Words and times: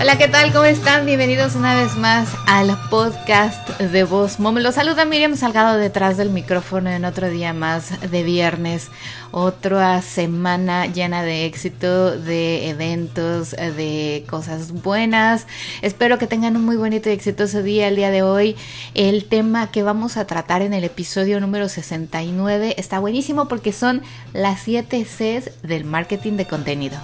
Hola, 0.00 0.16
¿qué 0.16 0.28
tal? 0.28 0.50
¿Cómo 0.50 0.64
están? 0.64 1.04
Bienvenidos 1.04 1.56
una 1.56 1.74
vez 1.74 1.94
más 1.94 2.30
al 2.46 2.74
podcast 2.88 3.68
de 3.78 4.02
Voz 4.04 4.40
Mom. 4.40 4.56
Los 4.56 4.76
saluda 4.76 5.04
Miriam 5.04 5.36
Salgado 5.36 5.76
detrás 5.76 6.16
del 6.16 6.30
micrófono 6.30 6.88
en 6.88 7.04
otro 7.04 7.28
día 7.28 7.52
más 7.52 8.00
de 8.10 8.22
viernes. 8.22 8.88
Otra 9.30 10.00
semana 10.00 10.86
llena 10.86 11.22
de 11.22 11.44
éxito, 11.44 12.16
de 12.16 12.70
eventos, 12.70 13.50
de 13.50 14.24
cosas 14.26 14.72
buenas. 14.72 15.46
Espero 15.82 16.16
que 16.16 16.26
tengan 16.26 16.56
un 16.56 16.64
muy 16.64 16.76
bonito 16.76 17.10
y 17.10 17.12
exitoso 17.12 17.62
día 17.62 17.86
el 17.86 17.96
día 17.96 18.10
de 18.10 18.22
hoy. 18.22 18.56
El 18.94 19.26
tema 19.26 19.70
que 19.70 19.82
vamos 19.82 20.16
a 20.16 20.26
tratar 20.26 20.62
en 20.62 20.72
el 20.72 20.84
episodio 20.84 21.40
número 21.40 21.68
69 21.68 22.76
está 22.78 23.00
buenísimo 23.00 23.48
porque 23.48 23.74
son 23.74 24.00
las 24.32 24.60
7 24.60 25.04
Cs 25.04 25.62
del 25.62 25.84
marketing 25.84 26.38
de 26.38 26.46
contenido. 26.46 26.96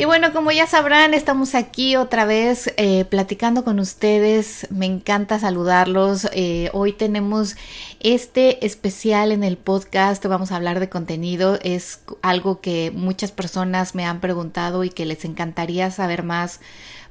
Y 0.00 0.06
bueno, 0.06 0.32
como 0.32 0.50
ya 0.50 0.66
sabrán, 0.66 1.12
estamos 1.12 1.54
aquí 1.54 1.96
otra 1.96 2.24
vez 2.24 2.72
eh, 2.78 3.04
platicando 3.04 3.64
con 3.64 3.78
ustedes. 3.78 4.66
Me 4.70 4.86
encanta 4.86 5.38
saludarlos. 5.38 6.26
Eh, 6.32 6.70
hoy 6.72 6.94
tenemos 6.94 7.54
este 8.00 8.64
especial 8.64 9.30
en 9.30 9.44
el 9.44 9.58
podcast. 9.58 10.24
Vamos 10.24 10.52
a 10.52 10.56
hablar 10.56 10.80
de 10.80 10.88
contenido. 10.88 11.58
Es 11.62 12.00
algo 12.22 12.62
que 12.62 12.90
muchas 12.94 13.30
personas 13.30 13.94
me 13.94 14.06
han 14.06 14.20
preguntado 14.20 14.84
y 14.84 14.88
que 14.88 15.04
les 15.04 15.26
encantaría 15.26 15.90
saber 15.90 16.22
más 16.22 16.62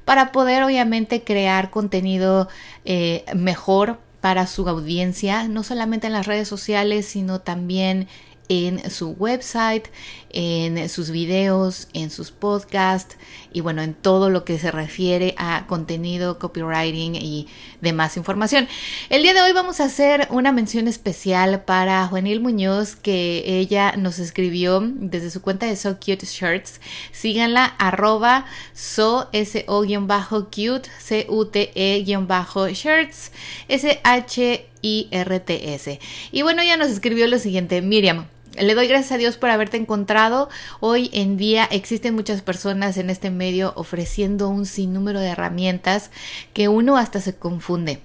para 0.04 0.32
poder 0.32 0.64
obviamente 0.64 1.22
crear 1.22 1.70
contenido 1.70 2.48
eh, 2.84 3.24
mejor 3.36 4.00
para 4.20 4.48
su 4.48 4.68
audiencia, 4.68 5.46
no 5.46 5.62
solamente 5.62 6.08
en 6.08 6.12
las 6.12 6.26
redes 6.26 6.48
sociales, 6.48 7.06
sino 7.06 7.40
también 7.40 8.08
en 8.50 8.90
su 8.90 9.10
website, 9.10 9.86
en 10.30 10.88
sus 10.88 11.10
videos, 11.10 11.88
en 11.94 12.10
sus 12.10 12.32
podcasts 12.32 13.16
y 13.52 13.60
bueno, 13.60 13.80
en 13.80 13.94
todo 13.94 14.28
lo 14.28 14.44
que 14.44 14.58
se 14.58 14.72
refiere 14.72 15.34
a 15.38 15.66
contenido, 15.68 16.38
copywriting 16.40 17.14
y 17.14 17.46
demás 17.80 18.16
información. 18.16 18.66
El 19.08 19.22
día 19.22 19.34
de 19.34 19.42
hoy 19.42 19.52
vamos 19.52 19.78
a 19.78 19.84
hacer 19.84 20.26
una 20.30 20.50
mención 20.50 20.88
especial 20.88 21.62
para 21.62 22.06
Juanil 22.08 22.40
Muñoz 22.40 22.96
que 22.96 23.44
ella 23.46 23.94
nos 23.96 24.18
escribió 24.18 24.80
desde 24.82 25.30
su 25.30 25.40
cuenta 25.42 25.66
de 25.66 25.76
So 25.76 25.94
Cute 25.94 26.26
Shirts. 26.26 26.80
Síganla 27.12 27.66
arroba 27.78 28.46
so 28.74 29.28
s 29.32 29.64
o 29.68 29.84
cute 29.84 30.90
c 30.98 31.26
u 31.28 31.44
t 31.44 31.70
e 31.72 32.04
shirts 32.04 33.30
s 33.68 34.00
h 34.02 34.66
i 34.82 35.08
r 35.12 35.40
t 35.40 35.74
s. 35.74 36.00
Y 36.32 36.42
bueno, 36.42 36.62
ella 36.62 36.76
nos 36.76 36.88
escribió 36.88 37.28
lo 37.28 37.38
siguiente, 37.38 37.80
Miriam. 37.80 38.26
Le 38.58 38.74
doy 38.74 38.88
gracias 38.88 39.12
a 39.12 39.16
Dios 39.16 39.36
por 39.36 39.50
haberte 39.50 39.76
encontrado. 39.76 40.48
Hoy 40.80 41.08
en 41.12 41.36
día 41.36 41.68
existen 41.70 42.14
muchas 42.14 42.42
personas 42.42 42.96
en 42.96 43.08
este 43.08 43.30
medio 43.30 43.72
ofreciendo 43.76 44.48
un 44.48 44.66
sinnúmero 44.66 45.20
de 45.20 45.28
herramientas 45.28 46.10
que 46.52 46.68
uno 46.68 46.96
hasta 46.96 47.20
se 47.20 47.36
confunde 47.36 48.00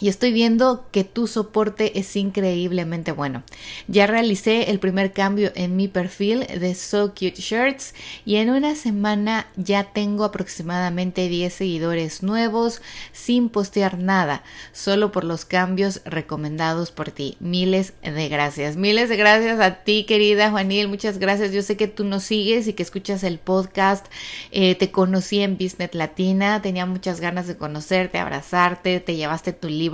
y 0.00 0.08
estoy 0.08 0.32
viendo 0.32 0.86
que 0.90 1.04
tu 1.04 1.26
soporte 1.26 1.98
es 1.98 2.16
increíblemente 2.16 3.12
bueno. 3.12 3.42
Ya 3.86 4.06
realicé 4.06 4.70
el 4.70 4.78
primer 4.78 5.12
cambio 5.12 5.52
en 5.54 5.76
mi 5.76 5.88
perfil 5.88 6.46
de 6.46 6.74
So 6.74 7.10
Cute 7.10 7.40
Shirts 7.40 7.94
y 8.24 8.36
en 8.36 8.50
una 8.50 8.74
semana 8.74 9.46
ya 9.56 9.84
tengo 9.84 10.24
aproximadamente 10.24 11.28
10 11.28 11.52
seguidores 11.52 12.22
nuevos 12.22 12.80
sin 13.12 13.50
postear 13.50 13.98
nada, 13.98 14.42
solo 14.72 15.12
por 15.12 15.24
los 15.24 15.44
cambios 15.44 16.00
recomendados 16.04 16.90
por 16.90 17.10
ti. 17.10 17.36
Miles 17.40 17.92
de 18.02 18.28
gracias. 18.28 18.76
Miles 18.76 19.08
de 19.10 19.16
gracias 19.16 19.60
a 19.60 19.82
ti, 19.84 20.04
querida 20.04 20.50
Juanil. 20.50 20.88
Muchas 20.88 21.18
gracias. 21.18 21.52
Yo 21.52 21.62
sé 21.62 21.76
que 21.76 21.88
tú 21.88 22.04
nos 22.04 22.24
sigues 22.24 22.66
y 22.68 22.72
que 22.72 22.82
escuchas 22.82 23.22
el 23.22 23.38
podcast. 23.38 24.06
Eh, 24.50 24.74
te 24.76 24.90
conocí 24.90 25.40
en 25.40 25.58
Business 25.58 25.94
Latina. 25.94 26.62
Tenía 26.62 26.86
muchas 26.86 27.20
ganas 27.20 27.46
de 27.46 27.56
conocerte, 27.56 28.18
abrazarte. 28.18 29.00
Te 29.00 29.16
llevaste 29.16 29.52
tu 29.52 29.68
libro 29.68 29.89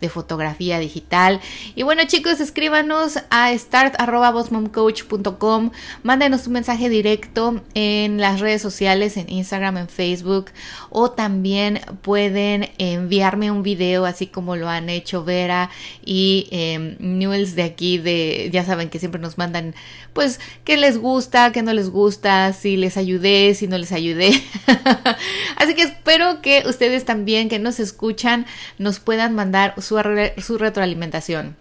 de 0.00 0.08
fotografía 0.08 0.78
digital. 0.78 1.40
Y 1.74 1.82
bueno 1.82 2.02
chicos, 2.06 2.40
escríbanos 2.40 3.18
a 3.30 3.56
start.bossmomcoach.com, 3.56 5.70
mándenos 6.02 6.46
un 6.46 6.52
mensaje 6.52 6.88
directo 6.88 7.62
en 7.74 8.18
las 8.18 8.40
redes 8.40 8.62
sociales, 8.62 9.16
en 9.16 9.30
Instagram, 9.30 9.78
en 9.78 9.88
Facebook, 9.88 10.50
o 10.90 11.10
también 11.10 11.80
pueden 12.02 12.70
enviarme 12.78 13.50
un 13.50 13.62
video, 13.62 14.04
así 14.04 14.26
como 14.26 14.56
lo 14.56 14.68
han 14.68 14.88
hecho 14.88 15.24
Vera 15.24 15.70
y 16.04 16.48
eh, 16.50 16.96
Newells 16.98 17.54
de 17.54 17.62
aquí, 17.62 17.98
de, 17.98 18.50
ya 18.52 18.64
saben 18.64 18.90
que 18.90 18.98
siempre 18.98 19.20
nos 19.20 19.38
mandan, 19.38 19.74
pues, 20.12 20.40
qué 20.64 20.76
les 20.76 20.98
gusta, 20.98 21.52
qué 21.52 21.62
no 21.62 21.72
les 21.72 21.90
gusta, 21.90 22.52
si 22.52 22.76
les 22.76 22.96
ayudé, 22.96 23.54
si 23.54 23.66
no 23.66 23.78
les 23.78 23.92
ayudé. 23.92 24.30
así 25.56 25.74
que 25.74 25.82
espero 25.82 26.42
que 26.42 26.64
ustedes 26.66 27.04
también 27.04 27.48
que 27.48 27.58
nos 27.58 27.80
escuchan 27.80 28.46
nos 28.78 29.00
puedan 29.00 29.31
mandar 29.34 29.74
su, 29.78 30.00
su 30.38 30.58
retroalimentación. 30.58 31.56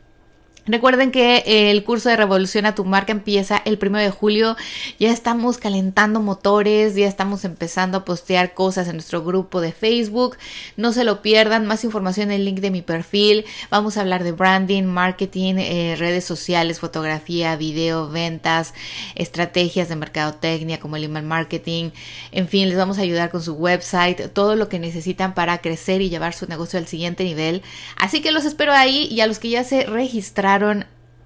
Recuerden 0.71 1.11
que 1.11 1.43
el 1.69 1.83
curso 1.83 2.07
de 2.07 2.15
Revolución 2.15 2.65
a 2.65 2.75
tu 2.75 2.85
marca 2.85 3.11
empieza 3.11 3.61
el 3.65 3.77
primero 3.77 4.05
de 4.05 4.09
julio. 4.09 4.55
Ya 4.99 5.11
estamos 5.11 5.57
calentando 5.57 6.21
motores, 6.21 6.95
ya 6.95 7.09
estamos 7.09 7.43
empezando 7.43 7.97
a 7.97 8.05
postear 8.05 8.53
cosas 8.53 8.87
en 8.87 8.93
nuestro 8.93 9.21
grupo 9.21 9.59
de 9.59 9.73
Facebook. 9.73 10.37
No 10.77 10.93
se 10.93 11.03
lo 11.03 11.21
pierdan. 11.21 11.65
Más 11.65 11.83
información 11.83 12.31
en 12.31 12.39
el 12.39 12.45
link 12.45 12.59
de 12.59 12.71
mi 12.71 12.81
perfil. 12.81 13.43
Vamos 13.69 13.97
a 13.97 14.01
hablar 14.01 14.23
de 14.23 14.31
branding, 14.31 14.83
marketing, 14.83 15.55
eh, 15.57 15.97
redes 15.99 16.23
sociales, 16.23 16.79
fotografía, 16.79 17.57
video, 17.57 18.09
ventas, 18.09 18.73
estrategias 19.15 19.89
de 19.89 19.97
mercadotecnia 19.97 20.79
como 20.79 20.95
el 20.95 21.03
email 21.03 21.25
marketing. 21.25 21.89
En 22.31 22.47
fin, 22.47 22.69
les 22.69 22.77
vamos 22.77 22.97
a 22.97 23.01
ayudar 23.01 23.29
con 23.29 23.43
su 23.43 23.55
website, 23.55 24.31
todo 24.31 24.55
lo 24.55 24.69
que 24.69 24.79
necesitan 24.79 25.33
para 25.33 25.57
crecer 25.57 26.01
y 26.01 26.09
llevar 26.09 26.33
su 26.33 26.47
negocio 26.47 26.79
al 26.79 26.87
siguiente 26.87 27.25
nivel. 27.25 27.61
Así 27.97 28.21
que 28.21 28.31
los 28.31 28.45
espero 28.45 28.71
ahí 28.71 29.09
y 29.11 29.19
a 29.19 29.27
los 29.27 29.37
que 29.37 29.49
ya 29.49 29.65
se 29.65 29.85
registraron 29.85 30.60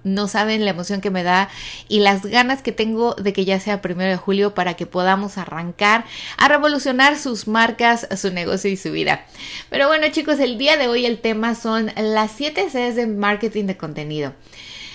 no 0.06 0.28
saben 0.28 0.64
la 0.64 0.70
emoción 0.70 1.00
que 1.00 1.10
me 1.10 1.24
da 1.24 1.48
y 1.88 1.98
las 1.98 2.24
ganas 2.24 2.62
que 2.62 2.70
tengo 2.70 3.14
de 3.14 3.32
que 3.32 3.44
ya 3.44 3.58
sea 3.58 3.82
primero 3.82 4.10
de 4.10 4.16
julio 4.16 4.54
para 4.54 4.74
que 4.74 4.86
podamos 4.86 5.36
arrancar 5.36 6.04
a 6.38 6.46
revolucionar 6.46 7.18
sus 7.18 7.48
marcas, 7.48 8.06
su 8.16 8.32
negocio 8.32 8.70
y 8.70 8.76
su 8.76 8.92
vida. 8.92 9.26
Pero 9.68 9.88
bueno 9.88 10.06
chicos, 10.12 10.38
el 10.38 10.58
día 10.58 10.76
de 10.76 10.86
hoy 10.86 11.06
el 11.06 11.18
tema 11.18 11.56
son 11.56 11.90
las 11.96 12.30
7 12.30 12.68
Cs 12.70 12.94
de 12.94 13.06
marketing 13.08 13.64
de 13.64 13.76
contenido. 13.76 14.32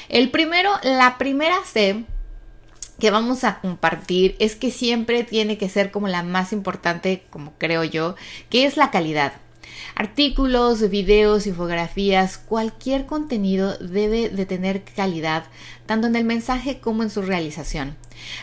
El 0.07 0.31
primero, 0.31 0.71
la 0.83 1.17
primera 1.17 1.57
C 1.65 2.05
que 3.01 3.11
vamos 3.11 3.43
a 3.43 3.59
compartir 3.59 4.35
es 4.39 4.55
que 4.55 4.71
siempre 4.71 5.23
tiene 5.23 5.57
que 5.57 5.67
ser 5.69 5.91
como 5.91 6.07
la 6.07 6.23
más 6.23 6.53
importante, 6.53 7.23
como 7.31 7.53
creo 7.57 7.83
yo, 7.83 8.15
que 8.49 8.65
es 8.65 8.77
la 8.77 8.91
calidad. 8.91 9.33
Artículos, 9.95 10.89
videos, 10.89 11.47
infografías, 11.47 12.37
cualquier 12.37 13.05
contenido 13.05 13.77
debe 13.77 14.29
de 14.29 14.45
tener 14.45 14.83
calidad, 14.83 15.45
tanto 15.91 16.07
en 16.07 16.15
el 16.15 16.23
mensaje 16.23 16.79
como 16.79 17.03
en 17.03 17.09
su 17.09 17.21
realización. 17.21 17.97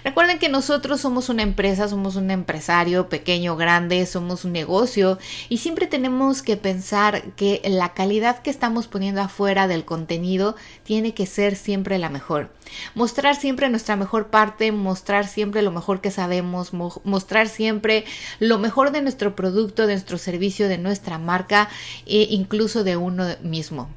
Recuerden 0.04 0.38
que 0.38 0.50
nosotros 0.50 1.00
somos 1.00 1.30
una 1.30 1.42
empresa, 1.42 1.88
somos 1.88 2.14
un 2.16 2.30
empresario 2.30 3.08
pequeño, 3.08 3.56
grande, 3.56 4.04
somos 4.04 4.44
un 4.44 4.52
negocio 4.52 5.18
y 5.48 5.56
siempre 5.56 5.86
tenemos 5.86 6.42
que 6.42 6.58
pensar 6.58 7.22
que 7.36 7.62
la 7.64 7.94
calidad 7.94 8.42
que 8.42 8.50
estamos 8.50 8.86
poniendo 8.86 9.22
afuera 9.22 9.66
del 9.66 9.86
contenido 9.86 10.56
tiene 10.82 11.14
que 11.14 11.24
ser 11.24 11.56
siempre 11.56 11.98
la 11.98 12.10
mejor. 12.10 12.50
Mostrar 12.94 13.34
siempre 13.34 13.70
nuestra 13.70 13.96
mejor 13.96 14.26
parte, 14.26 14.70
mostrar 14.70 15.26
siempre 15.26 15.62
lo 15.62 15.70
mejor 15.70 16.02
que 16.02 16.10
sabemos, 16.10 16.74
mostrar 16.74 17.48
siempre 17.48 18.04
lo 18.40 18.58
mejor 18.58 18.92
de 18.92 19.00
nuestro 19.00 19.34
producto, 19.34 19.86
de 19.86 19.94
nuestro 19.94 20.18
servicio, 20.18 20.68
de 20.68 20.76
nuestra 20.76 21.16
marca 21.16 21.70
e 22.04 22.26
incluso 22.28 22.84
de 22.84 22.98
uno 22.98 23.24
mismo. 23.42 23.88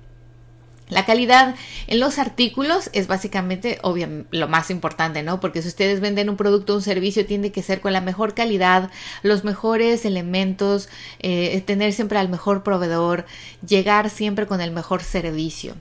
La 0.91 1.05
calidad 1.05 1.55
en 1.87 2.01
los 2.01 2.19
artículos 2.19 2.89
es 2.91 3.07
básicamente 3.07 3.79
obviamente 3.81 4.27
lo 4.37 4.49
más 4.49 4.69
importante, 4.69 5.23
¿no? 5.23 5.39
Porque 5.39 5.61
si 5.61 5.69
ustedes 5.69 6.01
venden 6.01 6.29
un 6.29 6.35
producto 6.35 6.73
o 6.73 6.75
un 6.75 6.81
servicio, 6.81 7.25
tiene 7.25 7.53
que 7.53 7.63
ser 7.63 7.79
con 7.79 7.93
la 7.93 8.01
mejor 8.01 8.33
calidad, 8.33 8.91
los 9.23 9.45
mejores 9.45 10.03
elementos, 10.03 10.89
eh, 11.19 11.61
tener 11.65 11.93
siempre 11.93 12.19
al 12.19 12.27
mejor 12.27 12.63
proveedor, 12.63 13.25
llegar 13.65 14.09
siempre 14.09 14.47
con 14.47 14.59
el 14.59 14.71
mejor 14.71 15.01
servicio. 15.01 15.75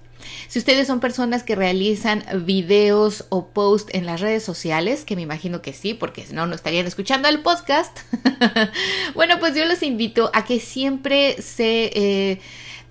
Si 0.46 0.60
ustedes 0.60 0.86
son 0.86 1.00
personas 1.00 1.42
que 1.42 1.56
realizan 1.56 2.24
videos 2.44 3.24
o 3.30 3.48
posts 3.48 3.92
en 3.92 4.06
las 4.06 4.20
redes 4.20 4.44
sociales, 4.44 5.04
que 5.04 5.16
me 5.16 5.22
imagino 5.22 5.60
que 5.60 5.72
sí, 5.72 5.92
porque 5.92 6.24
si 6.24 6.34
no, 6.34 6.46
no 6.46 6.54
estarían 6.54 6.86
escuchando 6.86 7.28
el 7.28 7.40
podcast, 7.40 7.98
bueno, 9.16 9.40
pues 9.40 9.56
yo 9.56 9.64
los 9.64 9.82
invito 9.82 10.30
a 10.34 10.44
que 10.44 10.60
siempre 10.60 11.40
se... 11.42 11.90
Eh, 11.94 12.40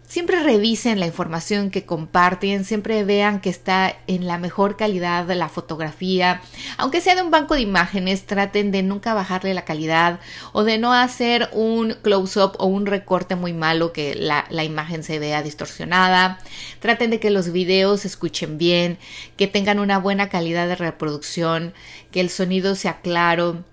siempre 0.09 0.41
revisen 0.41 0.99
la 0.99 1.05
información 1.05 1.69
que 1.69 1.85
comparten, 1.85 2.65
siempre 2.65 3.03
vean 3.03 3.39
que 3.39 3.51
está 3.51 3.95
en 4.07 4.25
la 4.25 4.39
mejor 4.39 4.75
calidad 4.75 5.25
de 5.25 5.35
la 5.35 5.49
fotografía, 5.49 6.41
aunque 6.77 6.99
sea 6.99 7.13
de 7.13 7.21
un 7.21 7.29
banco 7.29 7.53
de 7.53 7.61
imágenes, 7.61 8.25
traten 8.25 8.71
de 8.71 8.81
nunca 8.81 9.13
bajarle 9.13 9.53
la 9.53 9.65
calidad 9.65 10.19
o 10.51 10.63
de 10.63 10.79
no 10.79 10.93
hacer 10.93 11.47
un 11.53 11.95
close-up 12.01 12.53
o 12.57 12.65
un 12.65 12.87
recorte 12.87 13.35
muy 13.35 13.53
malo 13.53 13.93
que 13.93 14.15
la, 14.15 14.45
la 14.49 14.63
imagen 14.63 15.03
se 15.03 15.19
vea 15.19 15.43
distorsionada, 15.43 16.39
traten 16.79 17.11
de 17.11 17.19
que 17.19 17.29
los 17.29 17.51
videos 17.51 18.01
se 18.01 18.07
escuchen 18.07 18.57
bien, 18.57 18.97
que 19.37 19.47
tengan 19.47 19.77
una 19.77 19.99
buena 19.99 20.27
calidad 20.27 20.67
de 20.67 20.75
reproducción, 20.75 21.71
que 22.11 22.19
el 22.19 22.31
sonido 22.31 22.73
sea 22.73 23.01
claro, 23.01 23.63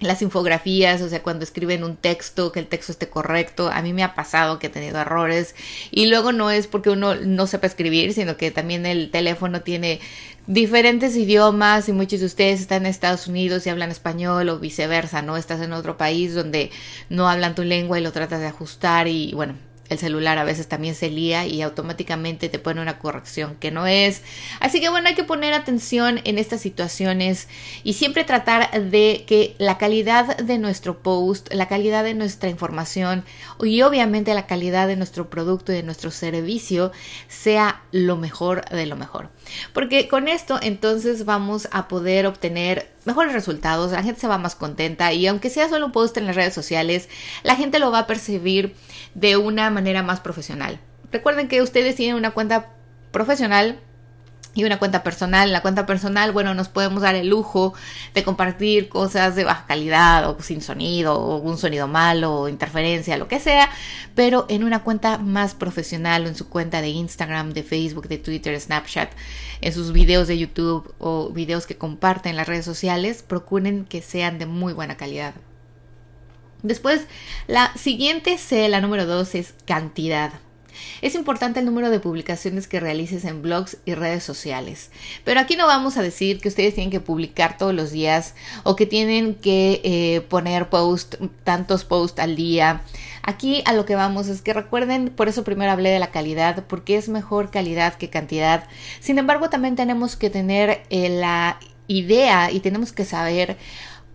las 0.00 0.22
infografías, 0.22 1.00
o 1.02 1.08
sea, 1.08 1.22
cuando 1.22 1.44
escriben 1.44 1.84
un 1.84 1.96
texto, 1.96 2.52
que 2.52 2.60
el 2.60 2.66
texto 2.66 2.92
esté 2.92 3.08
correcto. 3.08 3.70
A 3.72 3.82
mí 3.82 3.92
me 3.92 4.02
ha 4.02 4.14
pasado 4.14 4.58
que 4.58 4.66
he 4.66 4.70
tenido 4.70 4.98
errores 5.00 5.54
y 5.90 6.06
luego 6.06 6.32
no 6.32 6.50
es 6.50 6.66
porque 6.66 6.90
uno 6.90 7.14
no 7.14 7.46
sepa 7.46 7.66
escribir, 7.66 8.12
sino 8.12 8.36
que 8.36 8.50
también 8.50 8.86
el 8.86 9.10
teléfono 9.10 9.62
tiene 9.62 10.00
diferentes 10.46 11.16
idiomas 11.16 11.88
y 11.88 11.92
muchos 11.92 12.20
de 12.20 12.26
ustedes 12.26 12.60
están 12.60 12.82
en 12.82 12.90
Estados 12.90 13.26
Unidos 13.28 13.66
y 13.66 13.70
hablan 13.70 13.90
español 13.90 14.48
o 14.48 14.58
viceversa, 14.58 15.22
¿no? 15.22 15.36
Estás 15.36 15.60
en 15.62 15.72
otro 15.72 15.96
país 15.96 16.34
donde 16.34 16.70
no 17.08 17.28
hablan 17.28 17.54
tu 17.54 17.62
lengua 17.62 17.98
y 17.98 18.02
lo 18.02 18.12
tratas 18.12 18.40
de 18.40 18.46
ajustar 18.46 19.08
y 19.08 19.32
bueno, 19.34 19.54
el 19.88 19.98
celular 19.98 20.38
a 20.38 20.44
veces 20.44 20.68
también 20.68 20.94
se 20.94 21.10
lía 21.10 21.46
y 21.46 21.62
automáticamente 21.62 22.48
te 22.48 22.58
pone 22.58 22.80
una 22.80 22.98
corrección 22.98 23.56
que 23.56 23.70
no 23.70 23.86
es. 23.86 24.22
Así 24.60 24.80
que 24.80 24.88
bueno, 24.88 25.08
hay 25.08 25.14
que 25.14 25.24
poner 25.24 25.54
atención 25.54 26.20
en 26.24 26.38
estas 26.38 26.60
situaciones 26.60 27.48
y 27.82 27.94
siempre 27.94 28.24
tratar 28.24 28.70
de 28.90 29.24
que 29.26 29.54
la 29.58 29.78
calidad 29.78 30.36
de 30.38 30.58
nuestro 30.58 31.02
post, 31.02 31.52
la 31.52 31.68
calidad 31.68 32.04
de 32.04 32.14
nuestra 32.14 32.48
información 32.48 33.24
y 33.62 33.82
obviamente 33.82 34.34
la 34.34 34.46
calidad 34.46 34.88
de 34.88 34.96
nuestro 34.96 35.28
producto 35.28 35.72
y 35.72 35.76
de 35.76 35.82
nuestro 35.82 36.10
servicio 36.10 36.92
sea 37.28 37.82
lo 37.92 38.16
mejor 38.16 38.64
de 38.70 38.86
lo 38.86 38.96
mejor. 38.96 39.30
Porque 39.72 40.08
con 40.08 40.28
esto 40.28 40.58
entonces 40.62 41.24
vamos 41.24 41.68
a 41.72 41.88
poder 41.88 42.26
obtener 42.26 42.94
mejores 43.04 43.32
resultados, 43.32 43.92
la 43.92 44.02
gente 44.02 44.20
se 44.20 44.28
va 44.28 44.38
más 44.38 44.54
contenta 44.54 45.12
y 45.12 45.26
aunque 45.26 45.50
sea 45.50 45.68
solo 45.68 45.86
un 45.86 45.92
post 45.92 46.16
en 46.16 46.26
las 46.26 46.36
redes 46.36 46.54
sociales, 46.54 47.08
la 47.42 47.56
gente 47.56 47.78
lo 47.78 47.90
va 47.90 48.00
a 48.00 48.06
percibir 48.06 48.74
de 49.14 49.36
una 49.36 49.70
manera 49.74 50.02
más 50.02 50.20
profesional. 50.20 50.80
Recuerden 51.12 51.48
que 51.48 51.60
ustedes 51.60 51.96
tienen 51.96 52.16
una 52.16 52.30
cuenta 52.30 52.70
profesional 53.10 53.78
y 54.54 54.64
una 54.64 54.78
cuenta 54.78 55.02
personal. 55.02 55.48
En 55.48 55.52
la 55.52 55.62
cuenta 55.62 55.86
personal, 55.86 56.32
bueno, 56.32 56.54
nos 56.54 56.68
podemos 56.68 57.02
dar 57.02 57.14
el 57.14 57.28
lujo 57.28 57.74
de 58.14 58.22
compartir 58.22 58.88
cosas 58.88 59.34
de 59.36 59.44
baja 59.44 59.66
calidad 59.66 60.28
o 60.30 60.40
sin 60.40 60.62
sonido 60.62 61.14
o 61.14 61.38
un 61.38 61.58
sonido 61.58 61.88
malo 61.88 62.34
o 62.34 62.48
interferencia, 62.48 63.16
lo 63.16 63.28
que 63.28 63.40
sea, 63.40 63.68
pero 64.14 64.46
en 64.48 64.64
una 64.64 64.82
cuenta 64.82 65.18
más 65.18 65.54
profesional 65.54 66.24
o 66.24 66.28
en 66.28 66.36
su 66.36 66.48
cuenta 66.48 66.80
de 66.80 66.88
Instagram, 66.88 67.52
de 67.52 67.62
Facebook, 67.62 68.08
de 68.08 68.18
Twitter, 68.18 68.58
Snapchat, 68.58 69.12
en 69.60 69.72
sus 69.72 69.92
videos 69.92 70.28
de 70.28 70.38
YouTube 70.38 70.94
o 70.98 71.30
videos 71.30 71.66
que 71.66 71.76
comparten 71.76 72.30
en 72.30 72.36
las 72.36 72.48
redes 72.48 72.64
sociales, 72.64 73.22
procuren 73.22 73.84
que 73.84 74.02
sean 74.02 74.38
de 74.38 74.46
muy 74.46 74.72
buena 74.72 74.96
calidad. 74.96 75.34
Después, 76.64 77.02
la 77.46 77.72
siguiente 77.76 78.38
C, 78.38 78.68
la 78.70 78.80
número 78.80 79.04
dos, 79.04 79.34
es 79.34 79.54
cantidad. 79.66 80.32
Es 81.02 81.14
importante 81.14 81.60
el 81.60 81.66
número 81.66 81.90
de 81.90 82.00
publicaciones 82.00 82.66
que 82.66 82.80
realices 82.80 83.26
en 83.26 83.42
blogs 83.42 83.76
y 83.84 83.94
redes 83.94 84.24
sociales. 84.24 84.90
Pero 85.24 85.40
aquí 85.40 85.56
no 85.56 85.66
vamos 85.66 85.98
a 85.98 86.02
decir 86.02 86.40
que 86.40 86.48
ustedes 86.48 86.74
tienen 86.74 86.90
que 86.90 87.00
publicar 87.00 87.58
todos 87.58 87.74
los 87.74 87.92
días 87.92 88.34
o 88.62 88.76
que 88.76 88.86
tienen 88.86 89.34
que 89.34 89.82
eh, 89.84 90.22
poner 90.22 90.70
post, 90.70 91.16
tantos 91.44 91.84
posts 91.84 92.18
al 92.18 92.34
día. 92.34 92.80
Aquí 93.22 93.62
a 93.66 93.74
lo 93.74 93.84
que 93.84 93.94
vamos 93.94 94.28
es 94.28 94.40
que 94.40 94.54
recuerden, 94.54 95.10
por 95.10 95.28
eso 95.28 95.44
primero 95.44 95.70
hablé 95.70 95.90
de 95.90 95.98
la 95.98 96.10
calidad, 96.10 96.64
porque 96.66 96.96
es 96.96 97.10
mejor 97.10 97.50
calidad 97.50 97.94
que 97.94 98.08
cantidad. 98.08 98.66
Sin 99.00 99.18
embargo, 99.18 99.50
también 99.50 99.76
tenemos 99.76 100.16
que 100.16 100.30
tener 100.30 100.82
eh, 100.88 101.10
la 101.10 101.58
idea 101.86 102.50
y 102.50 102.60
tenemos 102.60 102.92
que 102.92 103.04
saber 103.04 103.58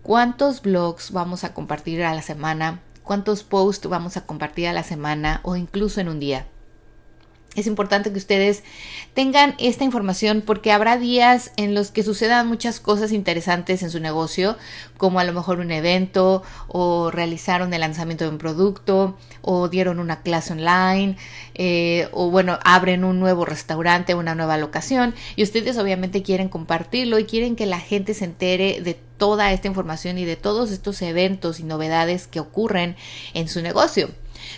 cuántos 0.02 0.62
blogs 0.62 1.12
vamos 1.12 1.44
a 1.44 1.54
compartir 1.54 2.02
a 2.02 2.14
la 2.14 2.22
semana, 2.22 2.80
cuántos 3.02 3.42
posts 3.42 3.88
vamos 3.88 4.16
a 4.16 4.26
compartir 4.26 4.68
a 4.68 4.72
la 4.72 4.82
semana 4.82 5.40
o 5.42 5.56
incluso 5.56 6.00
en 6.00 6.08
un 6.08 6.20
día. 6.20 6.46
Es 7.60 7.66
importante 7.66 8.10
que 8.10 8.16
ustedes 8.16 8.62
tengan 9.12 9.54
esta 9.58 9.84
información 9.84 10.42
porque 10.44 10.72
habrá 10.72 10.96
días 10.96 11.52
en 11.58 11.74
los 11.74 11.90
que 11.90 12.02
sucedan 12.02 12.48
muchas 12.48 12.80
cosas 12.80 13.12
interesantes 13.12 13.82
en 13.82 13.90
su 13.90 14.00
negocio, 14.00 14.56
como 14.96 15.20
a 15.20 15.24
lo 15.24 15.34
mejor 15.34 15.60
un 15.60 15.70
evento 15.70 16.42
o 16.68 17.10
realizaron 17.10 17.74
el 17.74 17.82
lanzamiento 17.82 18.24
de 18.24 18.30
un 18.30 18.38
producto 18.38 19.18
o 19.42 19.68
dieron 19.68 19.98
una 19.98 20.22
clase 20.22 20.54
online 20.54 21.18
eh, 21.54 22.08
o 22.12 22.30
bueno, 22.30 22.58
abren 22.64 23.04
un 23.04 23.20
nuevo 23.20 23.44
restaurante, 23.44 24.14
una 24.14 24.34
nueva 24.34 24.56
locación 24.56 25.14
y 25.36 25.42
ustedes 25.42 25.76
obviamente 25.76 26.22
quieren 26.22 26.48
compartirlo 26.48 27.18
y 27.18 27.26
quieren 27.26 27.56
que 27.56 27.66
la 27.66 27.78
gente 27.78 28.14
se 28.14 28.24
entere 28.24 28.80
de 28.80 28.94
toda 28.94 29.52
esta 29.52 29.68
información 29.68 30.16
y 30.16 30.24
de 30.24 30.36
todos 30.36 30.70
estos 30.70 31.02
eventos 31.02 31.60
y 31.60 31.64
novedades 31.64 32.26
que 32.26 32.40
ocurren 32.40 32.96
en 33.34 33.48
su 33.48 33.60
negocio. 33.60 34.08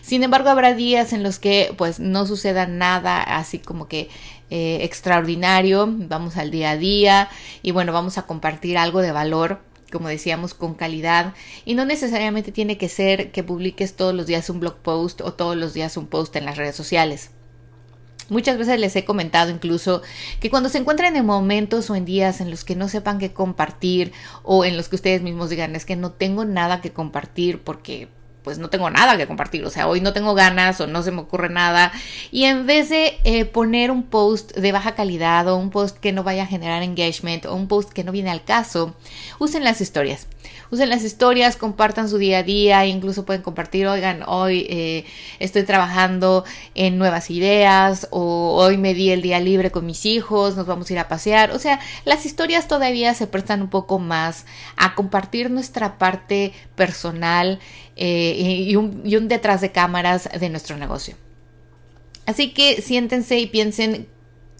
Sin 0.00 0.23
embargo, 0.23 0.50
habrá 0.50 0.75
días 0.75 1.12
en 1.12 1.23
los 1.23 1.38
que 1.38 1.75
pues 1.76 2.00
no 2.00 2.26
suceda 2.26 2.67
nada 2.67 3.23
así 3.23 3.58
como 3.58 3.88
que 3.88 4.08
eh, 4.50 4.81
extraordinario, 4.82 5.87
vamos 5.88 6.37
al 6.37 6.50
día 6.50 6.70
a 6.70 6.76
día 6.76 7.29
y 7.62 7.70
bueno, 7.70 7.93
vamos 7.93 8.19
a 8.19 8.23
compartir 8.23 8.76
algo 8.79 9.00
de 9.00 9.12
valor 9.12 9.61
como 9.93 10.08
decíamos, 10.08 10.55
con 10.55 10.75
calidad 10.75 11.34
y 11.64 11.75
no 11.75 11.84
necesariamente 11.84 12.50
tiene 12.50 12.79
que 12.79 12.88
ser 12.88 13.31
que 13.31 13.44
publiques 13.44 13.94
todos 13.94 14.14
los 14.14 14.26
días 14.26 14.50
un 14.50 14.58
blog 14.58 14.76
post 14.79 15.20
o 15.20 15.34
todos 15.34 15.55
los 15.55 15.75
días 15.75 15.96
un 15.96 16.06
post 16.06 16.34
en 16.34 16.46
las 16.46 16.56
redes 16.56 16.75
sociales. 16.75 17.31
Muchas 18.29 18.56
veces 18.56 18.81
les 18.81 18.96
he 18.96 19.05
comentado 19.05 19.50
incluso 19.50 20.00
que 20.40 20.49
cuando 20.49 20.70
se 20.70 20.79
encuentren 20.79 21.14
en 21.17 21.26
momentos 21.26 21.90
o 21.90 21.96
en 21.96 22.06
días 22.06 22.40
en 22.40 22.50
los 22.50 22.64
que 22.64 22.75
no 22.75 22.88
sepan 22.88 23.19
qué 23.19 23.32
compartir 23.32 24.12
o 24.43 24.64
en 24.64 24.76
los 24.76 24.88
que 24.88 24.96
ustedes 24.96 25.23
mismos 25.23 25.50
digan 25.50 25.76
es 25.76 25.84
que 25.84 25.96
no 25.96 26.12
tengo 26.12 26.44
nada 26.44 26.81
que 26.81 26.93
compartir 26.93 27.62
porque 27.62 28.08
pues 28.43 28.58
no 28.58 28.70
tengo 28.70 28.91
nada 28.91 29.17
que 29.17 29.27
compartir, 29.27 29.65
o 29.65 29.70
sea, 29.70 29.89
hoy 29.89 30.01
no 30.01 30.13
tengo 30.13 30.34
ganas 30.34 30.81
o 30.81 30.87
no 30.87 31.03
se 31.03 31.11
me 31.11 31.20
ocurre 31.20 31.49
nada. 31.49 31.93
Y 32.31 32.44
en 32.44 32.67
vez 32.67 32.89
de 32.89 33.19
eh, 33.25 33.44
poner 33.44 33.91
un 33.91 34.03
post 34.03 34.56
de 34.56 34.72
baja 34.72 34.94
calidad 34.94 35.49
o 35.49 35.56
un 35.56 35.70
post 35.70 35.99
que 35.99 36.13
no 36.13 36.22
vaya 36.22 36.44
a 36.44 36.46
generar 36.46 36.82
engagement 36.82 37.46
o 37.46 37.55
un 37.55 37.69
post 37.69 37.91
que 37.91 38.05
no 38.05 38.13
viene 38.13 38.31
al 38.31 38.44
caso, 38.44 38.94
usen 39.39 39.65
las 39.65 39.81
historias 39.81 40.27
usen 40.72 40.89
las 40.89 41.05
historias, 41.05 41.56
compartan 41.56 42.08
su 42.08 42.17
día 42.17 42.39
a 42.39 42.43
día, 42.43 42.87
incluso 42.87 43.27
pueden 43.27 43.43
compartir, 43.43 43.87
oigan, 43.87 44.22
hoy 44.27 44.67
eh, 44.70 45.05
estoy 45.39 45.65
trabajando 45.65 46.44
en 46.75 46.96
nuevas 46.96 47.31
ideas 47.31 48.08
o 48.11 48.55
hoy 48.56 48.79
me 48.79 48.94
di 48.94 49.11
el 49.11 49.20
día 49.20 49.39
libre 49.39 49.70
con 49.70 49.84
mis 49.84 50.06
hijos, 50.06 50.56
nos 50.56 50.67
vamos 50.67 50.89
a 50.89 50.93
ir 50.94 50.99
a 50.99 51.08
pasear. 51.08 51.51
O 51.51 51.58
sea, 51.58 51.79
las 52.06 52.25
historias 52.25 52.69
todavía 52.69 53.13
se 53.13 53.27
prestan 53.27 53.61
un 53.61 53.69
poco 53.69 53.99
más 53.99 54.46
a 54.77 54.94
compartir 54.94 55.51
nuestra 55.51 55.99
parte 55.99 56.55
personal 56.75 57.61
eh, 57.96 58.65
y, 58.69 58.77
un, 58.77 59.03
y 59.05 59.17
un 59.17 59.29
detrás 59.29 59.61
de 59.61 59.72
cámaras 59.72 60.29
de 60.39 60.49
nuestro 60.49 60.77
negocio. 60.77 61.17
Así 62.27 62.53
que 62.53 62.81
siéntense 62.81 63.39
y 63.39 63.46
piensen 63.46 64.06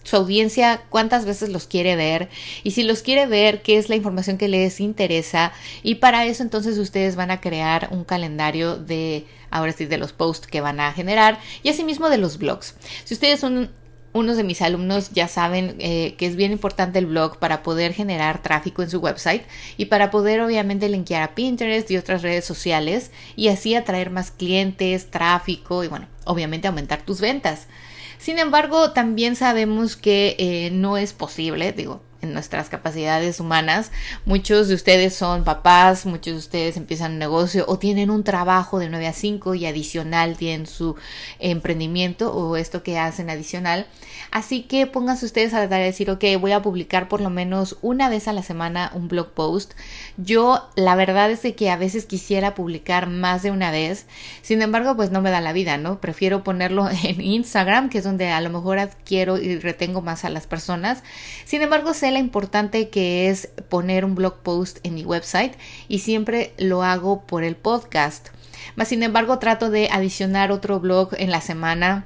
su 0.03 0.17
audiencia 0.17 0.83
cuántas 0.89 1.25
veces 1.25 1.49
los 1.49 1.65
quiere 1.65 1.95
ver 1.95 2.29
y 2.63 2.71
si 2.71 2.83
los 2.83 3.01
quiere 3.01 3.25
ver, 3.25 3.61
qué 3.61 3.77
es 3.77 3.89
la 3.89 3.95
información 3.95 4.37
que 4.37 4.49
les 4.49 4.79
interesa 4.79 5.53
y 5.81 5.95
para 5.95 6.25
eso 6.25 6.43
entonces 6.43 6.77
ustedes 6.77 7.15
van 7.15 7.31
a 7.31 7.39
crear 7.39 7.87
un 7.91 8.03
calendario 8.03 8.75
de, 8.75 9.25
ahora 9.49 9.71
sí, 9.71 9.85
de 9.85 9.97
los 9.97 10.11
posts 10.11 10.47
que 10.47 10.61
van 10.61 10.81
a 10.81 10.91
generar 10.91 11.39
y 11.63 11.69
asimismo 11.69 12.09
de 12.09 12.17
los 12.17 12.37
blogs. 12.37 12.75
Si 13.05 13.13
ustedes 13.13 13.39
son 13.39 13.71
unos 14.13 14.37
de 14.37 14.43
mis 14.43 14.61
alumnos 14.61 15.11
ya 15.11 15.27
saben 15.27 15.75
eh, 15.79 16.15
que 16.17 16.27
es 16.27 16.35
bien 16.35 16.51
importante 16.51 16.99
el 16.99 17.07
blog 17.07 17.39
para 17.39 17.63
poder 17.63 17.93
generar 17.93 18.41
tráfico 18.41 18.83
en 18.83 18.89
su 18.89 18.99
website 18.99 19.43
y 19.75 19.85
para 19.85 20.11
poder 20.11 20.41
obviamente 20.41 20.87
linkear 20.87 21.23
a 21.23 21.35
Pinterest 21.35 21.89
y 21.91 21.97
otras 21.97 22.21
redes 22.21 22.45
sociales 22.45 23.11
y 23.35 23.47
así 23.47 23.75
atraer 23.75 24.11
más 24.11 24.31
clientes, 24.31 25.09
tráfico 25.09 25.83
y 25.83 25.87
bueno, 25.87 26.07
obviamente 26.25 26.67
aumentar 26.67 27.01
tus 27.01 27.19
ventas. 27.19 27.67
Sin 28.19 28.39
embargo, 28.39 28.91
también 28.91 29.35
sabemos 29.35 29.97
que 29.97 30.35
eh, 30.37 30.69
no 30.71 30.97
es 30.97 31.11
posible, 31.11 31.73
digo, 31.73 32.01
en 32.23 32.33
nuestras 32.33 32.69
capacidades 32.69 33.39
humanas. 33.39 33.91
Muchos 34.25 34.67
de 34.67 34.75
ustedes 34.75 35.13
son 35.13 35.43
papás, 35.43 36.05
muchos 36.05 36.33
de 36.33 36.39
ustedes 36.39 36.77
empiezan 36.77 37.13
un 37.13 37.19
negocio 37.19 37.65
o 37.67 37.77
tienen 37.77 38.09
un 38.09 38.23
trabajo 38.23 38.79
de 38.79 38.89
9 38.89 39.07
a 39.07 39.13
5 39.13 39.55
y 39.55 39.65
adicional 39.65 40.37
tienen 40.37 40.65
su 40.65 40.95
emprendimiento 41.39 42.33
o 42.33 42.55
esto 42.57 42.83
que 42.83 42.97
hacen 42.97 43.29
adicional. 43.29 43.87
Así 44.31 44.63
que 44.63 44.87
pónganse 44.87 45.25
ustedes 45.25 45.53
a 45.53 45.59
la 45.59 45.69
tarea 45.69 45.85
de 45.85 45.91
decir, 45.91 46.09
ok, 46.09 46.23
voy 46.39 46.53
a 46.53 46.61
publicar 46.61 47.07
por 47.07 47.21
lo 47.21 47.29
menos 47.29 47.77
una 47.81 48.09
vez 48.09 48.27
a 48.27 48.33
la 48.33 48.41
semana 48.41 48.91
un 48.95 49.07
blog 49.07 49.31
post. 49.33 49.73
Yo 50.17 50.69
la 50.75 50.95
verdad 50.95 51.29
es 51.29 51.43
que 51.55 51.69
a 51.69 51.75
veces 51.75 52.05
quisiera 52.05 52.55
publicar 52.55 53.07
más 53.07 53.43
de 53.43 53.51
una 53.51 53.69
vez, 53.69 54.05
sin 54.41 54.61
embargo 54.61 54.95
pues 54.95 55.11
no 55.11 55.21
me 55.21 55.29
da 55.29 55.41
la 55.41 55.51
vida, 55.51 55.77
¿no? 55.77 55.99
Prefiero 55.99 56.43
ponerlo 56.43 56.89
en 57.03 57.21
Instagram, 57.21 57.89
que 57.89 57.97
es 57.97 58.03
donde 58.03 58.29
a 58.29 58.41
lo 58.41 58.49
mejor 58.49 58.79
adquiero 58.79 59.37
y 59.37 59.59
retengo 59.59 60.01
más 60.01 60.23
a 60.25 60.29
las 60.29 60.47
personas. 60.47 61.03
Sin 61.45 61.61
embargo 61.61 61.93
sé 61.93 62.11
la 62.13 62.19
importante 62.19 62.89
que 62.89 63.29
es 63.29 63.49
poner 63.69 64.05
un 64.05 64.15
blog 64.15 64.37
post 64.37 64.79
en 64.83 64.95
mi 64.95 65.03
website 65.03 65.53
y 65.87 65.99
siempre 65.99 66.53
lo 66.57 66.83
hago 66.83 67.21
por 67.25 67.43
el 67.43 67.55
podcast. 67.55 68.29
Más 68.75 68.87
sin 68.87 69.03
embargo 69.03 69.39
trato 69.39 69.69
de 69.69 69.89
adicionar 69.91 70.51
otro 70.51 70.79
blog 70.79 71.09
en 71.17 71.31
la 71.31 71.41
semana 71.41 72.05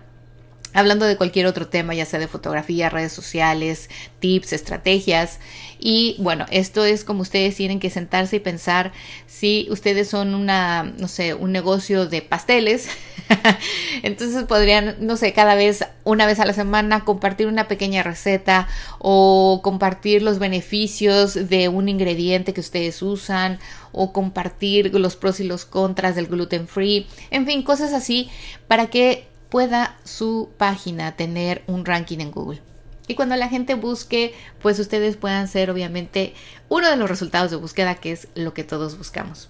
hablando 0.74 1.06
de 1.06 1.18
cualquier 1.18 1.46
otro 1.48 1.68
tema, 1.68 1.94
ya 1.94 2.06
sea 2.06 2.20
de 2.20 2.28
fotografía, 2.28 2.90
redes 2.90 3.14
sociales, 3.14 3.90
tips, 4.20 4.54
estrategias. 4.54 5.40
Y 5.80 6.16
bueno, 6.20 6.46
esto 6.52 6.86
es 6.86 7.04
como 7.04 7.22
ustedes 7.22 7.56
tienen 7.56 7.80
que 7.80 7.90
sentarse 7.90 8.38
y 8.38 8.40
pensar 8.40 8.92
si 9.28 9.68
ustedes 9.70 10.08
son 10.08 10.34
una, 10.34 10.84
no 10.84 11.08
sé, 11.08 11.34
un 11.34 11.52
negocio 11.52 12.08
de 12.08 12.22
pasteles. 12.22 12.90
Entonces 14.04 14.44
podrían, 14.46 14.96
no 15.00 15.18
sé, 15.18 15.34
cada 15.34 15.56
vez, 15.56 15.86
una 16.04 16.26
vez 16.26 16.40
a 16.40 16.46
la 16.46 16.54
semana, 16.54 17.04
compartir 17.06 17.48
una 17.48 17.68
pequeña 17.68 18.04
receta 18.04 18.68
o 19.00 19.62
compartir 19.64 20.22
los 20.22 20.40
beneficios 20.40 21.50
de 21.50 21.70
un 21.70 21.90
ingrediente 21.90 22.54
que 22.54 22.62
ustedes 22.62 23.02
usan 23.02 23.60
o 23.92 24.14
compartir 24.14 24.94
los 24.94 25.16
pros 25.16 25.40
y 25.40 25.44
los 25.44 25.66
contras 25.66 26.16
del 26.16 26.28
gluten 26.28 26.68
free. 26.68 27.08
En 27.32 27.46
fin, 27.46 27.64
cosas 27.64 27.94
así 27.94 28.30
para 28.68 28.88
que 28.88 29.28
pueda 29.50 29.98
su 30.04 30.50
página 30.58 31.16
tener 31.16 31.63
un 31.68 31.86
ranking 31.86 32.20
en 32.20 32.32
Google. 32.32 32.62
Y 33.08 33.16
cuando 33.16 33.36
la 33.36 33.48
gente 33.48 33.75
busque, 33.75 34.34
pues 34.62 34.80
ustedes 34.80 35.16
puedan 35.16 35.48
ser 35.48 35.72
obviamente 35.72 36.34
uno 36.68 36.89
de 36.89 36.98
los 36.98 37.10
resultados 37.10 37.51
de 37.51 37.58
búsqueda, 37.58 37.96
que 37.96 38.12
es 38.12 38.27
lo 38.36 38.54
que 38.54 38.66
todos 38.66 38.98
buscamos. 38.98 39.50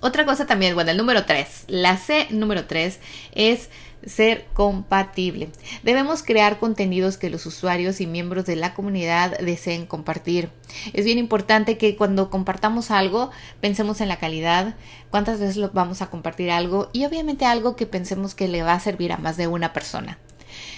Otra 0.00 0.26
cosa 0.26 0.46
también, 0.46 0.74
bueno, 0.74 0.90
el 0.90 0.96
número 0.96 1.24
3, 1.24 1.64
la 1.68 1.96
C 1.96 2.26
número 2.30 2.66
3 2.66 3.00
es 3.34 3.70
ser 4.04 4.46
compatible. 4.52 5.48
Debemos 5.82 6.22
crear 6.22 6.58
contenidos 6.58 7.16
que 7.16 7.30
los 7.30 7.44
usuarios 7.46 8.00
y 8.00 8.06
miembros 8.06 8.46
de 8.46 8.56
la 8.56 8.74
comunidad 8.74 9.38
deseen 9.38 9.86
compartir. 9.86 10.50
Es 10.92 11.04
bien 11.04 11.18
importante 11.18 11.78
que 11.78 11.96
cuando 11.96 12.30
compartamos 12.30 12.90
algo 12.90 13.30
pensemos 13.60 14.00
en 14.00 14.08
la 14.08 14.18
calidad, 14.18 14.76
cuántas 15.10 15.40
veces 15.40 15.72
vamos 15.72 16.02
a 16.02 16.10
compartir 16.10 16.50
algo 16.50 16.90
y 16.92 17.04
obviamente 17.04 17.46
algo 17.46 17.74
que 17.74 17.86
pensemos 17.86 18.34
que 18.34 18.48
le 18.48 18.62
va 18.62 18.74
a 18.74 18.80
servir 18.80 19.12
a 19.12 19.18
más 19.18 19.36
de 19.36 19.48
una 19.48 19.72
persona. 19.72 20.18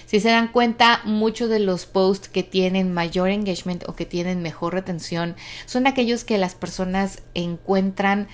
Si 0.06 0.20
se 0.20 0.30
dan 0.30 0.48
cuenta, 0.48 1.02
muchos 1.04 1.50
de 1.50 1.58
los 1.58 1.84
posts 1.84 2.28
que 2.28 2.42
tienen 2.42 2.94
mayor 2.94 3.28
engagement 3.28 3.86
o 3.86 3.94
que 3.94 4.06
tienen 4.06 4.42
mejor 4.42 4.72
retención 4.72 5.36
son 5.66 5.86
aquellos 5.86 6.24
que 6.24 6.38
las 6.38 6.54
personas 6.54 7.22
encuentran 7.34 8.28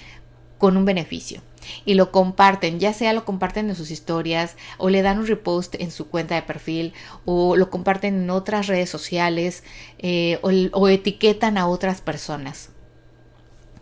con 0.59 0.77
un 0.77 0.85
beneficio 0.85 1.43
y 1.85 1.95
lo 1.95 2.13
comparten, 2.13 2.79
ya 2.79 2.93
sea 2.93 3.13
lo 3.13 3.25
comparten 3.25 3.71
en 3.71 3.77
sus 3.77 3.91
historias 3.91 4.57
o 4.79 4.91
le 4.91 5.03
dan 5.03 5.19
un 5.19 5.27
repost 5.27 5.75
en 5.79 5.91
su 5.91 6.09
cuenta 6.09 6.35
de 6.35 6.43
perfil 6.43 6.93
o 7.25 7.57
lo 7.57 7.71
comparten 7.71 8.23
en 8.23 8.31
otras 8.31 8.67
redes 8.67 8.91
sociales 8.91 9.65
eh, 9.99 10.39
o 10.43 10.89
etiquetan 10.89 11.59
a 11.59 11.67
otras 11.67 12.01
personas 12.01 12.71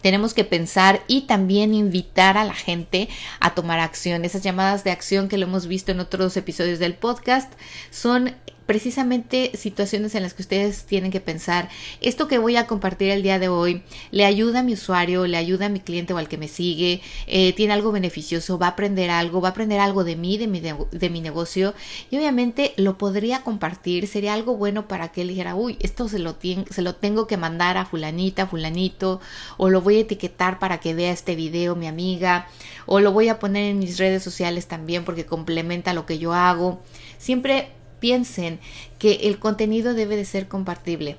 tenemos 0.02 0.34
que 0.34 0.44
pensar 0.44 1.02
y 1.06 1.22
también 1.22 1.72
invitar 1.72 2.36
a 2.36 2.44
la 2.44 2.54
gente 2.54 3.08
a 3.40 3.54
tomar 3.54 3.78
acción. 3.78 4.24
Esas 4.24 4.42
llamadas 4.42 4.84
de 4.84 4.90
acción 4.90 5.28
que 5.28 5.38
lo 5.38 5.46
hemos 5.46 5.66
visto 5.66 5.92
en 5.92 6.00
otros 6.00 6.36
episodios 6.36 6.78
del 6.78 6.94
podcast 6.94 7.52
son 7.90 8.34
precisamente 8.72 9.50
situaciones 9.54 10.14
en 10.14 10.22
las 10.22 10.32
que 10.32 10.40
ustedes 10.40 10.84
tienen 10.84 11.10
que 11.10 11.20
pensar, 11.20 11.68
esto 12.00 12.26
que 12.26 12.38
voy 12.38 12.56
a 12.56 12.66
compartir 12.66 13.10
el 13.10 13.22
día 13.22 13.38
de 13.38 13.48
hoy 13.48 13.82
le 14.12 14.24
ayuda 14.24 14.60
a 14.60 14.62
mi 14.62 14.72
usuario, 14.72 15.26
le 15.26 15.36
ayuda 15.36 15.66
a 15.66 15.68
mi 15.68 15.80
cliente 15.80 16.14
o 16.14 16.16
al 16.16 16.26
que 16.26 16.38
me 16.38 16.48
sigue, 16.48 17.02
eh, 17.26 17.52
tiene 17.52 17.74
algo 17.74 17.92
beneficioso, 17.92 18.58
va 18.58 18.68
a 18.68 18.70
aprender 18.70 19.10
algo, 19.10 19.42
va 19.42 19.48
a 19.48 19.50
aprender 19.50 19.78
algo 19.78 20.04
de 20.04 20.16
mí, 20.16 20.38
de 20.38 20.46
mi, 20.46 20.60
de, 20.60 21.10
mi 21.10 21.20
negocio 21.20 21.74
y 22.10 22.16
obviamente 22.16 22.72
lo 22.78 22.96
podría 22.96 23.42
compartir, 23.42 24.06
sería 24.06 24.32
algo 24.32 24.56
bueno 24.56 24.88
para 24.88 25.12
que 25.12 25.20
él 25.20 25.28
dijera, 25.28 25.54
uy, 25.54 25.76
esto 25.80 26.08
se 26.08 26.18
lo, 26.18 26.38
se 26.70 26.80
lo 26.80 26.94
tengo 26.94 27.26
que 27.26 27.36
mandar 27.36 27.76
a 27.76 27.84
fulanita, 27.84 28.46
fulanito, 28.46 29.20
o 29.58 29.68
lo 29.68 29.82
voy 29.82 29.98
a 29.98 30.00
etiquetar 30.00 30.58
para 30.58 30.80
que 30.80 30.94
vea 30.94 31.12
este 31.12 31.34
video 31.34 31.76
mi 31.76 31.88
amiga, 31.88 32.48
o 32.86 33.00
lo 33.00 33.12
voy 33.12 33.28
a 33.28 33.38
poner 33.38 33.64
en 33.64 33.80
mis 33.80 33.98
redes 33.98 34.22
sociales 34.22 34.66
también 34.66 35.04
porque 35.04 35.26
complementa 35.26 35.92
lo 35.92 36.06
que 36.06 36.18
yo 36.18 36.32
hago. 36.32 36.80
Siempre 37.18 37.68
piensen 38.02 38.58
que 38.98 39.12
el 39.28 39.38
contenido 39.38 39.94
debe 39.94 40.16
de 40.16 40.26
ser 40.26 40.48
compartible 40.48 41.16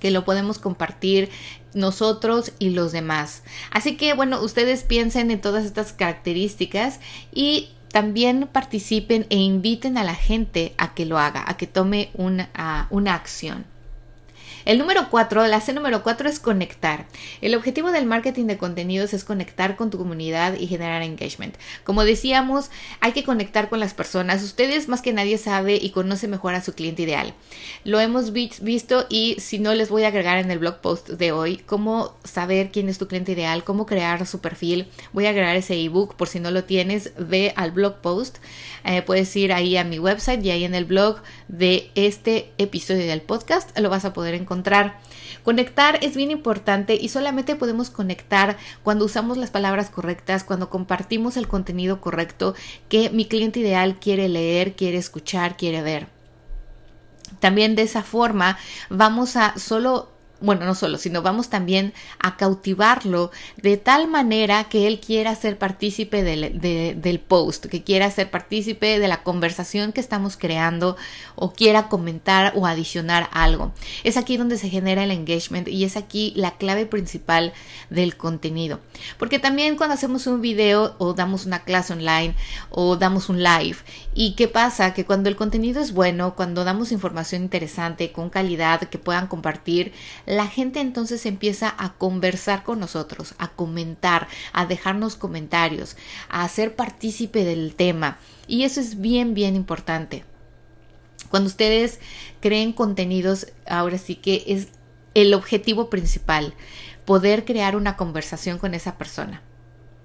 que 0.00 0.10
lo 0.10 0.26
podemos 0.26 0.58
compartir 0.58 1.30
nosotros 1.72 2.52
y 2.58 2.70
los 2.70 2.92
demás. 2.92 3.42
Así 3.70 3.96
que 3.96 4.12
bueno, 4.12 4.42
ustedes 4.42 4.82
piensen 4.82 5.30
en 5.30 5.40
todas 5.40 5.64
estas 5.64 5.94
características 5.94 7.00
y 7.32 7.70
también 7.90 8.46
participen 8.52 9.26
e 9.30 9.36
inviten 9.36 9.96
a 9.96 10.04
la 10.04 10.14
gente 10.14 10.74
a 10.76 10.92
que 10.92 11.06
lo 11.06 11.18
haga, 11.18 11.44
a 11.46 11.56
que 11.56 11.66
tome 11.66 12.10
una, 12.12 12.86
una 12.90 13.14
acción. 13.14 13.64
El 14.64 14.78
número 14.78 15.10
4, 15.10 15.46
la 15.46 15.60
C 15.60 15.74
número 15.74 16.02
4 16.02 16.26
es 16.26 16.40
conectar. 16.40 17.06
El 17.42 17.54
objetivo 17.54 17.90
del 17.90 18.06
marketing 18.06 18.46
de 18.46 18.56
contenidos 18.56 19.12
es 19.12 19.22
conectar 19.22 19.76
con 19.76 19.90
tu 19.90 19.98
comunidad 19.98 20.54
y 20.58 20.66
generar 20.66 21.02
engagement. 21.02 21.54
Como 21.84 22.02
decíamos, 22.04 22.70
hay 23.00 23.12
que 23.12 23.24
conectar 23.24 23.68
con 23.68 23.78
las 23.78 23.92
personas. 23.92 24.42
Ustedes 24.42 24.88
más 24.88 25.02
que 25.02 25.12
nadie 25.12 25.36
sabe 25.36 25.76
y 25.76 25.90
conoce 25.90 26.28
mejor 26.28 26.54
a 26.54 26.62
su 26.62 26.72
cliente 26.72 27.02
ideal. 27.02 27.34
Lo 27.84 28.00
hemos 28.00 28.32
visto 28.32 29.06
y 29.10 29.36
si 29.38 29.58
no 29.58 29.74
les 29.74 29.90
voy 29.90 30.04
a 30.04 30.08
agregar 30.08 30.38
en 30.38 30.50
el 30.50 30.58
blog 30.58 30.80
post 30.80 31.10
de 31.10 31.32
hoy 31.32 31.58
cómo 31.58 32.14
saber 32.24 32.70
quién 32.70 32.88
es 32.88 32.96
tu 32.96 33.06
cliente 33.06 33.32
ideal, 33.32 33.64
cómo 33.64 33.84
crear 33.84 34.26
su 34.26 34.40
perfil. 34.40 34.88
Voy 35.12 35.26
a 35.26 35.30
agregar 35.30 35.56
ese 35.56 35.74
ebook 35.74 36.14
por 36.14 36.28
si 36.28 36.40
no 36.40 36.50
lo 36.50 36.64
tienes, 36.64 37.12
ve 37.18 37.52
al 37.56 37.70
blog 37.72 37.96
post. 37.96 38.38
Eh, 38.84 39.02
puedes 39.02 39.34
ir 39.36 39.52
ahí 39.52 39.76
a 39.76 39.84
mi 39.84 39.98
website 39.98 40.42
y 40.42 40.50
ahí 40.50 40.64
en 40.64 40.74
el 40.74 40.86
blog 40.86 41.18
de 41.48 41.90
este 41.94 42.50
episodio 42.56 43.06
del 43.06 43.20
podcast 43.20 43.78
lo 43.78 43.90
vas 43.90 44.06
a 44.06 44.12
poder 44.14 44.34
encontrar 44.34 44.53
Conectar 45.42 45.98
es 46.02 46.16
bien 46.16 46.30
importante 46.30 46.96
y 47.00 47.08
solamente 47.08 47.56
podemos 47.56 47.90
conectar 47.90 48.56
cuando 48.82 49.04
usamos 49.04 49.36
las 49.36 49.50
palabras 49.50 49.90
correctas, 49.90 50.44
cuando 50.44 50.70
compartimos 50.70 51.36
el 51.36 51.48
contenido 51.48 52.00
correcto 52.00 52.54
que 52.88 53.10
mi 53.10 53.26
cliente 53.26 53.60
ideal 53.60 53.98
quiere 54.00 54.28
leer, 54.28 54.74
quiere 54.74 54.96
escuchar, 54.96 55.56
quiere 55.56 55.82
ver. 55.82 56.08
También 57.40 57.74
de 57.74 57.82
esa 57.82 58.02
forma 58.02 58.56
vamos 58.88 59.36
a 59.36 59.58
solo 59.58 60.13
bueno, 60.40 60.66
no 60.66 60.74
solo, 60.74 60.98
sino 60.98 61.22
vamos 61.22 61.48
también 61.48 61.94
a 62.18 62.36
cautivarlo 62.36 63.30
de 63.56 63.76
tal 63.76 64.08
manera 64.08 64.64
que 64.64 64.86
él 64.86 65.00
quiera 65.00 65.34
ser 65.34 65.58
partícipe 65.58 66.22
del, 66.22 66.60
del, 66.60 67.20
post, 67.20 67.66
que 67.66 67.82
quiera 67.82 68.10
ser 68.10 68.30
partícipe 68.30 68.98
de 68.98 69.08
la 69.08 69.22
conversación 69.22 69.92
que 69.92 70.00
estamos 70.00 70.36
creando 70.36 70.96
o 71.34 71.52
quiera 71.52 71.88
comentar 71.88 72.52
o 72.56 72.66
adicionar 72.66 73.28
algo. 73.32 73.72
Es 74.02 74.16
aquí 74.16 74.36
donde 74.36 74.58
se 74.58 74.68
genera 74.68 75.04
el 75.04 75.12
engagement 75.12 75.68
y 75.68 75.84
es 75.84 75.96
aquí 75.96 76.32
la 76.36 76.56
clave 76.56 76.86
principal 76.86 77.52
del 77.88 78.16
contenido. 78.16 78.80
Porque 79.18 79.38
también 79.38 79.76
cuando 79.76 79.94
hacemos 79.94 80.26
un 80.26 80.40
video 80.40 80.94
o 80.98 81.14
damos 81.14 81.46
una 81.46 81.62
clase 81.62 81.92
online 81.92 82.34
o 82.70 82.96
damos 82.96 83.28
un 83.28 83.42
live, 83.42 83.76
¿y 84.14 84.34
qué 84.34 84.48
pasa? 84.48 84.94
Que 84.94 85.06
cuando 85.06 85.28
el 85.28 85.36
contenido 85.36 85.80
es 85.80 85.92
bueno, 85.92 86.34
cuando 86.34 86.64
damos 86.64 86.92
información 86.92 87.42
interesante, 87.42 88.12
con 88.12 88.30
calidad, 88.30 88.80
que 88.80 88.98
puedan 88.98 89.26
compartir, 89.26 89.92
la 90.26 90.46
gente 90.46 90.80
entonces 90.80 91.26
empieza 91.26 91.74
a 91.76 91.94
conversar 91.94 92.62
con 92.62 92.80
nosotros, 92.80 93.34
a 93.38 93.48
comentar, 93.48 94.28
a 94.52 94.66
dejarnos 94.66 95.16
comentarios, 95.16 95.96
a 96.28 96.48
ser 96.48 96.76
partícipe 96.76 97.44
del 97.44 97.74
tema. 97.74 98.18
Y 98.46 98.64
eso 98.64 98.80
es 98.80 99.00
bien, 99.00 99.34
bien 99.34 99.56
importante. 99.56 100.24
Cuando 101.28 101.48
ustedes 101.48 102.00
creen 102.40 102.72
contenidos, 102.72 103.48
ahora 103.66 103.98
sí 103.98 104.16
que 104.16 104.44
es 104.46 104.68
el 105.14 105.34
objetivo 105.34 105.90
principal, 105.90 106.54
poder 107.04 107.44
crear 107.44 107.76
una 107.76 107.96
conversación 107.96 108.58
con 108.58 108.74
esa 108.74 108.96
persona. 108.98 109.42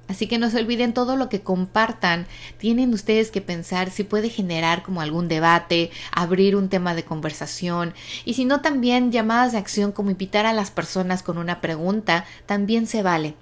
Así 0.09 0.27
que 0.27 0.39
no 0.39 0.49
se 0.49 0.59
olviden 0.59 0.93
todo 0.93 1.15
lo 1.15 1.29
que 1.29 1.41
compartan. 1.41 2.27
Tienen 2.57 2.93
ustedes 2.93 3.31
que 3.31 3.39
pensar 3.41 3.91
si 3.91 4.03
puede 4.03 4.29
generar 4.29 4.83
como 4.83 4.99
algún 5.01 5.29
debate, 5.29 5.91
abrir 6.11 6.55
un 6.55 6.67
tema 6.67 6.95
de 6.95 7.05
conversación 7.05 7.93
y 8.25 8.33
si 8.33 8.43
no 8.43 8.61
también 8.61 9.11
llamadas 9.11 9.53
de 9.53 9.59
acción 9.59 9.91
como 9.91 10.11
invitar 10.11 10.45
a 10.45 10.53
las 10.53 10.71
personas 10.71 11.23
con 11.23 11.37
una 11.37 11.61
pregunta, 11.61 12.25
también 12.47 12.87
se 12.87 13.03
vale. 13.03 13.35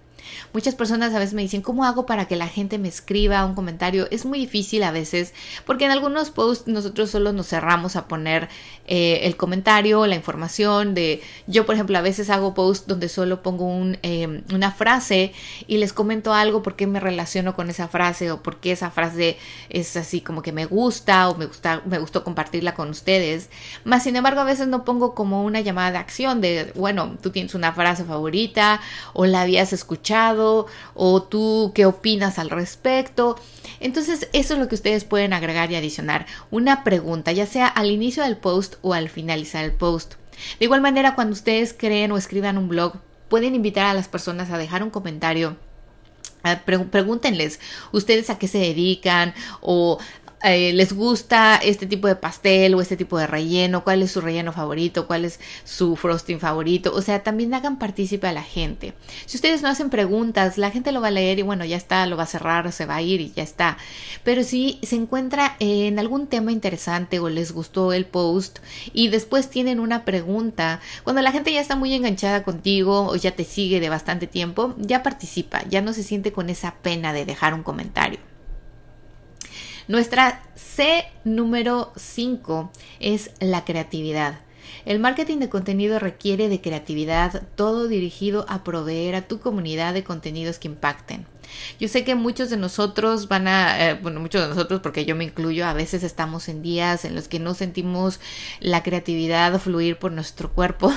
Muchas 0.54 0.76
personas 0.76 1.14
a 1.14 1.20
veces 1.20 1.34
me 1.34 1.42
dicen, 1.42 1.62
¿cómo 1.62 1.86
hago 1.86 2.06
para 2.06 2.26
que 2.26 2.36
la 2.36 2.48
gente 2.48 2.78
me 2.78 2.88
escriba 2.88 3.46
un 3.46 3.56
comentario? 3.56 4.08
Es 4.12 4.26
muy 4.26 4.40
difícil 4.40 4.84
a 4.84 4.92
veces 4.92 5.34
porque 5.66 5.86
en 5.86 5.92
algunos 5.92 6.32
posts 6.32 6.68
nosotros 6.68 7.10
solo 7.10 7.34
nos 7.34 7.48
cerramos 7.48 7.96
a 7.96 8.08
poner 8.08 8.50
eh, 8.88 9.20
el 9.24 9.36
comentario, 9.36 10.08
la 10.08 10.16
información 10.16 10.94
de, 10.94 11.22
yo 11.46 11.66
por 11.66 11.76
ejemplo 11.76 11.98
a 11.98 12.02
veces 12.02 12.30
hago 12.30 12.54
posts 12.54 12.88
donde 12.88 13.10
solo 13.10 13.44
pongo 13.44 13.66
un, 13.66 13.98
em, 14.02 14.44
una 14.54 14.72
frase 14.72 15.34
y 15.68 15.78
les 15.78 15.92
comento 15.92 16.34
algo 16.34 16.64
porque 16.64 16.88
me 16.88 17.00
relaciono 17.00 17.54
con 17.54 17.70
esa 17.70 17.90
frase 17.90 18.32
o 18.32 18.42
porque 18.42 18.72
esa 18.72 18.90
frase 18.90 19.38
es 19.70 19.98
así 19.98 20.22
como 20.22 20.42
que 20.42 20.54
me 20.54 20.66
gusta 20.66 21.30
o 21.30 21.36
me, 21.36 21.46
gusta, 21.48 21.82
me 21.86 22.00
gustó 22.00 22.24
compartirla 22.24 22.74
con 22.74 22.90
ustedes. 22.90 23.50
Más 23.84 24.04
sin 24.04 24.16
embargo 24.16 24.42
a 24.42 24.46
veces 24.46 24.68
no 24.68 24.86
pongo 24.86 25.14
como 25.16 25.44
una 25.44 25.60
llamada 25.60 25.92
de 25.92 25.98
acción 25.98 26.40
de, 26.40 26.72
bueno, 26.76 27.18
tú 27.22 27.32
tienes 27.32 27.56
una 27.56 27.74
frase 27.74 28.06
favorita 28.06 28.80
o 29.14 29.26
la 29.26 29.42
habías 29.42 29.74
escuchado 29.74 30.68
o 30.94 31.24
tú 31.24 31.72
qué 31.76 31.86
opinas 31.86 32.40
al 32.40 32.50
respecto. 32.50 33.38
Entonces 33.80 34.30
eso 34.34 34.54
es 34.54 34.60
lo 34.60 34.68
que 34.68 34.76
ustedes 34.76 35.04
pueden 35.04 35.34
agregar 35.34 35.72
y 35.72 35.76
adicionar. 35.76 36.26
Una 36.52 36.84
pregunta, 36.84 37.32
ya 37.32 37.46
sea 37.46 37.68
al 37.68 37.92
inicio 37.92 38.24
del 38.24 38.38
post 38.38 38.76
o 38.82 38.94
al 38.94 39.10
finalizar 39.10 39.64
el 39.64 39.74
post. 39.74 40.16
De 40.60 40.66
igual 40.66 40.82
manera, 40.82 41.16
cuando 41.16 41.34
ustedes 41.34 41.74
creen 41.74 42.12
o 42.12 42.18
escriban 42.18 42.58
un 42.58 42.68
blog, 42.68 42.98
pueden 43.30 43.56
invitar 43.56 43.86
a 43.86 43.94
las 43.94 44.08
personas 44.08 44.50
a 44.52 44.58
dejar 44.58 44.84
un 44.84 44.90
comentario 44.90 45.58
pregúntenles 46.56 47.60
ustedes 47.92 48.30
a 48.30 48.38
qué 48.38 48.48
se 48.48 48.60
dedican 48.60 49.34
o 49.62 50.00
eh, 50.44 50.72
les 50.74 50.94
gusta 50.94 51.56
este 51.58 51.88
tipo 51.88 52.08
de 52.08 52.16
pastel 52.16 52.76
o 52.76 52.82
este 52.82 52.96
tipo 52.96 53.18
de 53.18 53.26
relleno, 53.26 53.84
cuál 53.84 54.04
es 54.04 54.12
su 54.12 54.22
relleno 54.22 54.54
favorito, 54.54 55.08
cuál 55.08 55.26
es 55.26 55.40
su 55.64 55.96
frosting 55.96 56.40
favorito, 56.40 56.94
o 56.94 57.02
sea, 57.02 57.24
también 57.24 57.54
hagan 57.56 57.80
partícipe 57.80 58.28
a 58.28 58.34
la 58.34 58.44
gente. 58.44 58.94
Si 59.26 59.38
ustedes 59.38 59.64
no 59.64 59.70
hacen 59.70 59.90
preguntas, 59.90 60.60
la 60.60 60.70
gente 60.70 60.92
lo 60.92 61.02
va 61.02 61.08
a 61.08 61.12
leer 61.12 61.40
y 61.40 61.42
bueno, 61.42 61.66
ya 61.66 61.76
está, 61.76 62.06
lo 62.06 62.18
va 62.18 62.24
a 62.24 62.28
cerrar, 62.28 62.72
se 62.72 62.86
va 62.86 62.98
a 62.98 63.02
ir 63.02 63.20
y 63.20 63.32
ya 63.36 63.42
está. 63.42 63.78
Pero 64.24 64.44
si 64.44 64.80
se 64.84 64.96
encuentra 64.96 65.56
en 65.60 65.98
algún 65.98 66.28
tema 66.28 66.52
interesante 66.52 67.20
o 67.20 67.30
les 67.30 67.52
gustó 67.52 67.92
el 67.94 68.06
post 68.06 68.60
y 68.94 69.08
después 69.08 69.50
tienen 69.50 69.80
una 69.80 70.06
pregunta, 70.06 70.82
cuando 71.04 71.22
la 71.24 71.32
gente 71.32 71.52
ya 71.52 71.62
está 71.62 71.76
muy 71.76 71.94
enganchada 71.96 72.44
contigo 72.44 73.08
o 73.08 73.16
ya 73.16 73.32
te 73.32 73.44
sigue 73.44 73.80
de 73.80 73.90
bastante 73.90 74.28
tiempo, 74.28 74.76
ya 74.78 75.02
participa, 75.02 75.64
ya 75.68 75.82
no 75.82 75.94
se 75.94 76.04
siente 76.04 76.32
con 76.32 76.50
esa 76.50 76.76
pena 76.76 77.12
de 77.12 77.26
dejar 77.26 77.54
un 77.56 77.64
comentario. 77.64 78.37
Nuestra 79.88 80.44
C 80.56 81.06
número 81.24 81.94
5 81.96 82.72
es 83.00 83.32
la 83.40 83.64
creatividad. 83.64 84.40
El 84.84 85.00
marketing 85.00 85.38
de 85.38 85.48
contenido 85.48 85.98
requiere 85.98 86.50
de 86.50 86.60
creatividad, 86.60 87.48
todo 87.56 87.88
dirigido 87.88 88.46
a 88.50 88.66
proveer 88.66 89.16
a 89.16 89.30
tu 89.30 89.40
comunidad 89.40 89.94
de 89.94 90.04
contenidos 90.04 90.60
que 90.60 90.68
impacten. 90.68 91.26
Yo 91.80 91.88
sé 91.88 92.04
que 92.04 92.16
muchos 92.16 92.50
de 92.50 92.58
nosotros 92.58 93.30
van 93.30 93.48
a, 93.48 93.90
eh, 93.90 93.94
bueno, 93.94 94.20
muchos 94.20 94.42
de 94.42 94.50
nosotros, 94.50 94.82
porque 94.82 95.06
yo 95.06 95.16
me 95.16 95.24
incluyo, 95.24 95.66
a 95.66 95.72
veces 95.72 96.04
estamos 96.04 96.50
en 96.50 96.62
días 96.62 97.06
en 97.06 97.16
los 97.16 97.30
que 97.30 97.40
no 97.40 97.54
sentimos 97.54 98.20
la 98.60 98.84
creatividad 98.84 99.58
fluir 99.58 100.00
por 100.00 100.12
nuestro 100.12 100.52
cuerpo. 100.52 100.94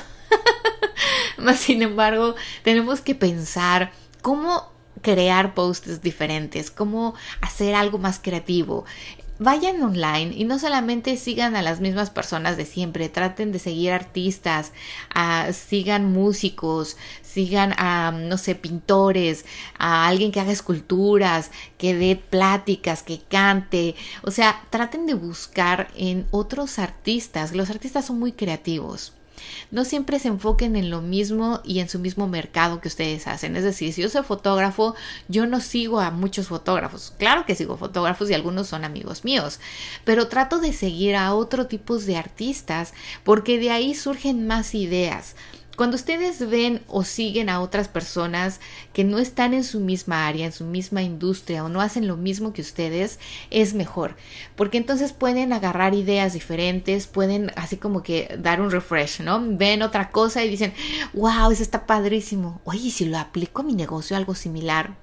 Más 1.39 1.61
sin 1.61 1.83
embargo, 1.83 2.35
tenemos 2.65 3.01
que 3.01 3.15
pensar 3.15 3.93
cómo 4.21 4.70
crear 5.03 5.55
posts 5.55 6.03
diferentes, 6.03 6.71
cómo 6.71 7.15
hacer 7.41 7.75
algo 7.75 7.99
más 7.99 8.19
creativo. 8.19 8.85
Vayan 9.43 9.83
online 9.83 10.35
y 10.37 10.45
no 10.45 10.59
solamente 10.59 11.17
sigan 11.17 11.57
a 11.57 11.63
las 11.63 11.81
mismas 11.81 12.11
personas 12.11 12.59
de 12.59 12.67
siempre, 12.67 13.09
traten 13.09 13.53
de 13.53 13.59
seguir 13.59 13.91
artistas, 13.91 14.73
uh, 15.17 15.51
sigan 15.55 16.13
músicos, 16.13 16.99
sigan 17.23 17.73
a, 17.79 18.13
no 18.13 18.37
sé, 18.37 18.55
pintores, 18.55 19.47
a 19.79 20.07
alguien 20.09 20.31
que 20.31 20.41
haga 20.41 20.53
esculturas, 20.53 21.53
que 21.79 21.95
dé 21.95 22.17
pláticas, 22.17 23.03
que 23.03 23.21
cante. 23.21 23.95
O 24.23 24.31
sea, 24.31 24.63
traten 24.69 25.07
de 25.07 25.15
buscar 25.15 25.89
en 25.97 26.27
otros 26.33 26.79
artistas. 26.79 27.55
Los 27.55 27.71
artistas 27.71 28.05
son 28.05 28.19
muy 28.19 28.33
creativos 28.33 29.15
no 29.71 29.85
siempre 29.85 30.19
se 30.19 30.29
enfoquen 30.29 30.77
en 30.77 30.91
lo 30.91 31.01
mismo 31.01 31.61
y 31.65 31.81
en 31.81 31.89
su 31.89 31.99
mismo 31.99 32.29
mercado 32.29 32.81
que 32.81 32.89
ustedes 32.89 33.27
hacen. 33.27 33.57
Es 33.57 33.65
decir, 33.65 33.93
si 33.93 34.03
yo 34.03 34.09
soy 34.09 34.23
fotógrafo, 34.23 34.95
yo 35.29 35.47
no 35.47 35.61
sigo 35.61 36.01
a 36.01 36.11
muchos 36.11 36.49
fotógrafos. 36.49 37.15
Claro 37.19 37.47
que 37.47 37.55
sigo 37.55 37.77
fotógrafos 37.77 38.31
y 38.31 38.35
algunos 38.35 38.69
son 38.69 38.85
amigos 38.85 39.25
míos, 39.25 39.61
pero 40.05 40.29
trato 40.29 40.59
de 40.59 40.73
seguir 40.73 41.17
a 41.17 41.35
otro 41.35 41.67
tipo 41.67 41.99
de 41.99 42.17
artistas 42.17 42.95
porque 43.25 43.59
de 43.59 43.71
ahí 43.71 43.95
surgen 43.95 44.47
más 44.47 44.75
ideas. 44.75 45.35
Cuando 45.81 45.97
ustedes 45.97 46.47
ven 46.47 46.83
o 46.89 47.05
siguen 47.05 47.49
a 47.49 47.63
otras 47.63 47.89
personas 47.89 48.61
que 48.93 49.03
no 49.03 49.19
están 49.19 49.55
en 49.55 49.65
su 49.65 49.81
misma 49.81 50.27
área, 50.27 50.45
en 50.45 50.53
su 50.53 50.67
misma 50.67 51.01
industria 51.01 51.65
o 51.65 51.71
no 51.71 51.81
hacen 51.81 52.07
lo 52.07 52.19
mismo 52.19 52.53
que 52.53 52.61
ustedes, 52.61 53.19
es 53.49 53.73
mejor, 53.73 54.15
porque 54.57 54.77
entonces 54.77 55.15
pueden 55.15 55.55
agarrar 55.55 55.95
ideas 55.95 56.35
diferentes, 56.35 57.07
pueden 57.07 57.51
así 57.57 57.79
como 57.79 58.03
que 58.03 58.37
dar 58.39 58.61
un 58.61 58.71
refresh, 58.71 59.23
¿no? 59.23 59.41
Ven 59.43 59.81
otra 59.81 60.11
cosa 60.11 60.45
y 60.45 60.51
dicen, 60.51 60.75
wow, 61.15 61.51
eso 61.51 61.63
está 61.63 61.87
padrísimo. 61.87 62.61
Oye, 62.65 62.91
si 62.91 63.07
lo 63.07 63.17
aplico 63.17 63.63
a 63.63 63.65
mi 63.65 63.73
negocio, 63.73 64.19
algo 64.19 64.35
similar, 64.35 64.99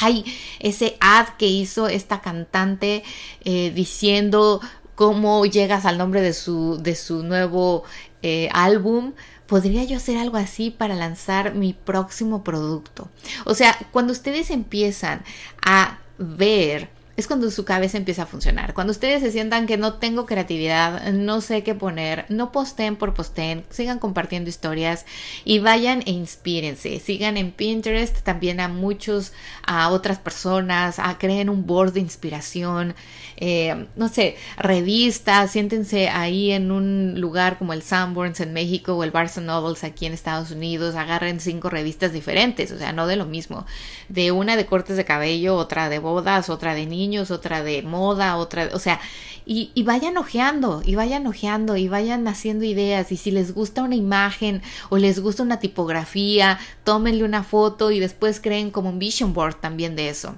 Ay, 0.00 0.24
ese 0.58 0.98
ad 1.00 1.28
que 1.38 1.46
hizo 1.46 1.88
esta 1.88 2.20
cantante 2.20 3.04
eh, 3.44 3.72
diciendo 3.74 4.60
cómo 4.94 5.46
llegas 5.46 5.86
al 5.86 5.96
nombre 5.96 6.20
de 6.20 6.34
su, 6.34 6.76
de 6.78 6.94
su 6.94 7.22
nuevo 7.22 7.84
eh, 8.22 8.48
álbum 8.52 9.14
podría 9.52 9.84
yo 9.84 9.98
hacer 9.98 10.16
algo 10.16 10.38
así 10.38 10.70
para 10.70 10.94
lanzar 10.94 11.54
mi 11.54 11.74
próximo 11.74 12.42
producto. 12.42 13.10
O 13.44 13.52
sea, 13.52 13.76
cuando 13.90 14.14
ustedes 14.14 14.50
empiezan 14.50 15.24
a 15.62 15.98
ver 16.16 16.88
es 17.16 17.26
cuando 17.26 17.50
su 17.50 17.66
cabeza 17.66 17.98
empieza 17.98 18.22
a 18.22 18.26
funcionar. 18.26 18.72
Cuando 18.72 18.90
ustedes 18.90 19.20
se 19.20 19.30
sientan 19.30 19.66
que 19.66 19.76
no 19.76 19.94
tengo 19.94 20.24
creatividad, 20.24 21.12
no 21.12 21.42
sé 21.42 21.62
qué 21.62 21.74
poner, 21.74 22.24
no 22.30 22.50
posteen 22.52 22.96
por 22.96 23.12
posteen, 23.12 23.64
sigan 23.68 23.98
compartiendo 23.98 24.48
historias 24.48 25.04
y 25.44 25.58
vayan 25.58 26.02
e 26.06 26.12
inspírense. 26.12 26.98
Sigan 27.00 27.36
en 27.36 27.52
Pinterest 27.52 28.18
también 28.22 28.60
a 28.60 28.68
muchos, 28.68 29.34
a 29.66 29.90
otras 29.90 30.18
personas, 30.18 30.98
a 30.98 31.18
creen 31.18 31.50
un 31.50 31.66
board 31.66 31.92
de 31.92 32.00
inspiración, 32.00 32.94
eh, 33.44 33.86
no 33.96 34.06
sé, 34.06 34.36
revistas, 34.56 35.50
siéntense 35.50 36.08
ahí 36.08 36.52
en 36.52 36.70
un 36.70 37.20
lugar 37.20 37.58
como 37.58 37.72
el 37.72 37.82
Sanborns 37.82 38.38
en 38.38 38.52
México 38.52 38.94
o 38.94 39.02
el 39.02 39.10
Barnes 39.10 39.36
Nobles 39.38 39.82
aquí 39.82 40.06
en 40.06 40.12
Estados 40.12 40.52
Unidos, 40.52 40.94
agarren 40.94 41.40
cinco 41.40 41.68
revistas 41.68 42.12
diferentes, 42.12 42.70
o 42.70 42.78
sea, 42.78 42.92
no 42.92 43.08
de 43.08 43.16
lo 43.16 43.26
mismo, 43.26 43.66
de 44.08 44.30
una 44.30 44.54
de 44.54 44.64
cortes 44.64 44.96
de 44.96 45.04
cabello, 45.04 45.56
otra 45.56 45.88
de 45.88 45.98
bodas, 45.98 46.50
otra 46.50 46.72
de 46.72 46.86
niños 46.86 47.32
otra 47.32 47.64
de 47.64 47.82
moda, 47.82 48.36
otra, 48.36 48.70
o 48.74 48.78
sea, 48.78 49.00
y, 49.44 49.72
y, 49.74 49.82
vayan 49.82 50.18
ojeando, 50.18 50.80
y 50.84 50.94
vayan 50.94 51.26
ojeando, 51.26 51.76
y 51.76 51.88
vayan 51.88 52.28
haciendo 52.28 52.64
ideas, 52.64 53.10
y 53.10 53.16
si 53.16 53.32
les 53.32 53.52
gusta 53.52 53.82
una 53.82 53.96
imagen 53.96 54.62
o 54.88 54.98
les 54.98 55.18
gusta 55.18 55.42
una 55.42 55.58
tipografía, 55.58 56.60
tómenle 56.84 57.24
una 57.24 57.42
foto 57.42 57.90
y 57.90 57.98
después 57.98 58.40
creen 58.40 58.70
como 58.70 58.90
un 58.90 59.00
vision 59.00 59.32
board 59.34 59.56
también 59.56 59.96
de 59.96 60.10
eso. 60.10 60.36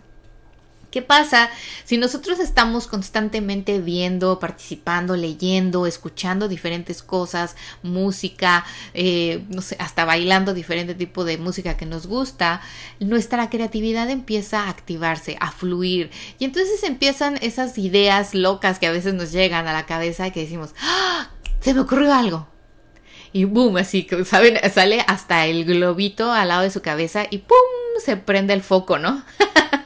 ¿Qué 0.94 1.02
pasa 1.02 1.50
si 1.84 1.98
nosotros 1.98 2.38
estamos 2.38 2.86
constantemente 2.86 3.80
viendo, 3.80 4.38
participando, 4.38 5.16
leyendo, 5.16 5.88
escuchando 5.88 6.46
diferentes 6.46 7.02
cosas, 7.02 7.56
música, 7.82 8.64
eh, 8.92 9.44
no 9.48 9.60
sé, 9.60 9.76
hasta 9.80 10.04
bailando 10.04 10.54
diferente 10.54 10.94
tipo 10.94 11.24
de 11.24 11.36
música 11.36 11.76
que 11.76 11.84
nos 11.84 12.06
gusta? 12.06 12.60
Nuestra 13.00 13.50
creatividad 13.50 14.08
empieza 14.08 14.66
a 14.66 14.68
activarse, 14.68 15.36
a 15.40 15.50
fluir. 15.50 16.12
Y 16.38 16.44
entonces 16.44 16.84
empiezan 16.84 17.38
esas 17.42 17.76
ideas 17.76 18.32
locas 18.32 18.78
que 18.78 18.86
a 18.86 18.92
veces 18.92 19.14
nos 19.14 19.32
llegan 19.32 19.66
a 19.66 19.72
la 19.72 19.86
cabeza 19.86 20.30
que 20.30 20.42
decimos, 20.42 20.76
¡Ah! 20.80 21.28
se 21.58 21.74
me 21.74 21.80
ocurrió 21.80 22.14
algo 22.14 22.53
y 23.34 23.44
boom, 23.46 23.76
así 23.78 24.06
¿saben? 24.24 24.58
Sale 24.72 25.04
hasta 25.08 25.46
el 25.46 25.64
globito 25.64 26.30
al 26.30 26.48
lado 26.48 26.62
de 26.62 26.70
su 26.70 26.80
cabeza 26.82 27.26
y 27.28 27.38
¡pum! 27.38 27.56
se 28.02 28.16
prende 28.16 28.54
el 28.54 28.62
foco, 28.62 28.98
¿no? 28.98 29.24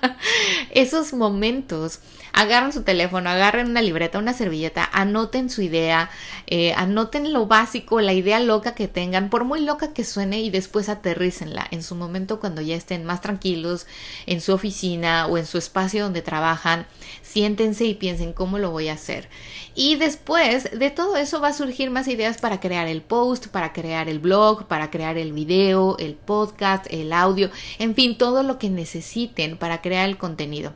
Esos 0.71 1.15
momentos 1.15 2.01
agarren 2.33 2.73
su 2.73 2.83
teléfono, 2.83 3.31
agarren 3.31 3.69
una 3.69 3.83
libreta, 3.83 4.19
una 4.19 4.33
servilleta, 4.33 4.89
anoten 4.93 5.51
su 5.51 5.63
idea, 5.63 6.11
eh, 6.47 6.73
anoten 6.75 7.33
lo 7.33 7.47
básico, 7.47 8.01
la 8.01 8.13
idea 8.13 8.41
loca 8.41 8.75
que 8.75 8.89
tengan, 8.89 9.31
por 9.31 9.45
muy 9.45 9.61
loca 9.61 9.93
que 9.93 10.05
suene, 10.05 10.41
y 10.41 10.51
después 10.51 10.89
aterrícenla 10.89 11.67
en 11.71 11.83
su 11.83 11.95
momento 11.95 12.41
cuando 12.41 12.61
ya 12.61 12.77
estén 12.77 13.05
más 13.05 13.21
tranquilos 13.21 13.87
en 14.27 14.41
su 14.41 14.53
oficina 14.53 15.27
o 15.27 15.39
en 15.39 15.47
su 15.47 15.59
espacio 15.59 16.05
donde 16.05 16.23
trabajan. 16.23 16.87
Siéntense 17.23 17.85
y 17.85 17.95
piensen 17.95 18.33
cómo 18.33 18.59
lo 18.59 18.71
voy 18.71 18.89
a 18.89 18.95
hacer. 18.95 19.29
Y 19.75 19.97
después 19.97 20.71
de 20.77 20.91
todo 20.91 21.17
eso 21.17 21.41
va 21.41 21.49
a 21.49 21.53
surgir 21.53 21.91
más 21.91 22.09
ideas 22.09 22.39
para 22.39 22.61
crear 22.61 22.89
el 22.89 23.03
post, 23.03 23.47
para 23.49 23.73
crear 23.73 24.09
el 24.09 24.19
blog, 24.19 24.67
para 24.67 24.91
crear 24.91 25.19
el 25.19 25.33
video, 25.33 25.97
el 25.99 26.15
podcast, 26.15 26.87
el 26.91 27.13
audio, 27.13 27.51
en 27.79 27.95
fin, 27.95 28.19
todo 28.19 28.43
lo 28.43 28.59
que 28.59 28.71
necesiten 28.71 29.57
para 29.57 29.81
crear 29.81 30.09
el 30.09 30.19
contenido. 30.19 30.73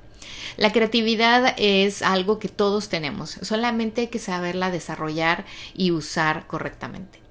La 0.57 0.73
creatividad 0.73 1.55
es 1.59 2.03
algo 2.03 2.39
que 2.39 2.49
todos 2.49 2.89
tenemos, 2.89 3.39
solamente 3.43 4.03
hay 4.03 4.07
que 4.09 4.19
saberla 4.19 4.71
desarrollar 4.71 5.45
y 5.75 5.91
usar 5.91 6.47
correctamente. 6.47 7.23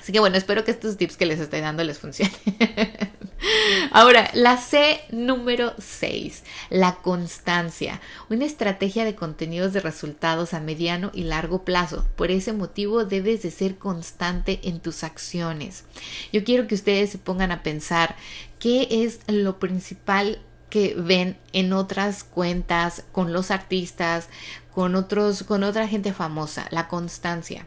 Así 0.00 0.12
que 0.12 0.20
bueno, 0.20 0.36
espero 0.36 0.64
que 0.64 0.70
estos 0.70 0.96
tips 0.96 1.16
que 1.16 1.26
les 1.26 1.40
estoy 1.40 1.60
dando 1.60 1.84
les 1.84 1.98
funcionen. 1.98 2.34
Ahora, 3.92 4.30
la 4.32 4.56
C 4.56 5.00
número 5.10 5.74
6, 5.78 6.44
la 6.70 6.96
constancia, 6.96 8.00
una 8.30 8.44
estrategia 8.44 9.04
de 9.04 9.14
contenidos 9.14 9.72
de 9.72 9.80
resultados 9.80 10.54
a 10.54 10.60
mediano 10.60 11.10
y 11.14 11.24
largo 11.24 11.64
plazo. 11.64 12.06
Por 12.16 12.30
ese 12.30 12.52
motivo 12.52 13.04
debes 13.04 13.42
de 13.42 13.50
ser 13.50 13.76
constante 13.76 14.60
en 14.62 14.80
tus 14.80 15.04
acciones. 15.04 15.84
Yo 16.32 16.44
quiero 16.44 16.66
que 16.66 16.74
ustedes 16.74 17.10
se 17.10 17.18
pongan 17.18 17.52
a 17.52 17.62
pensar 17.62 18.16
qué 18.58 18.88
es 18.90 19.20
lo 19.26 19.58
principal 19.58 20.40
que 20.70 20.94
ven 20.96 21.38
en 21.52 21.72
otras 21.72 22.24
cuentas 22.24 23.04
con 23.12 23.32
los 23.32 23.50
artistas, 23.50 24.28
con 24.74 24.94
otros, 24.94 25.42
con 25.42 25.62
otra 25.62 25.88
gente 25.88 26.12
famosa, 26.12 26.66
la 26.70 26.88
constancia. 26.88 27.66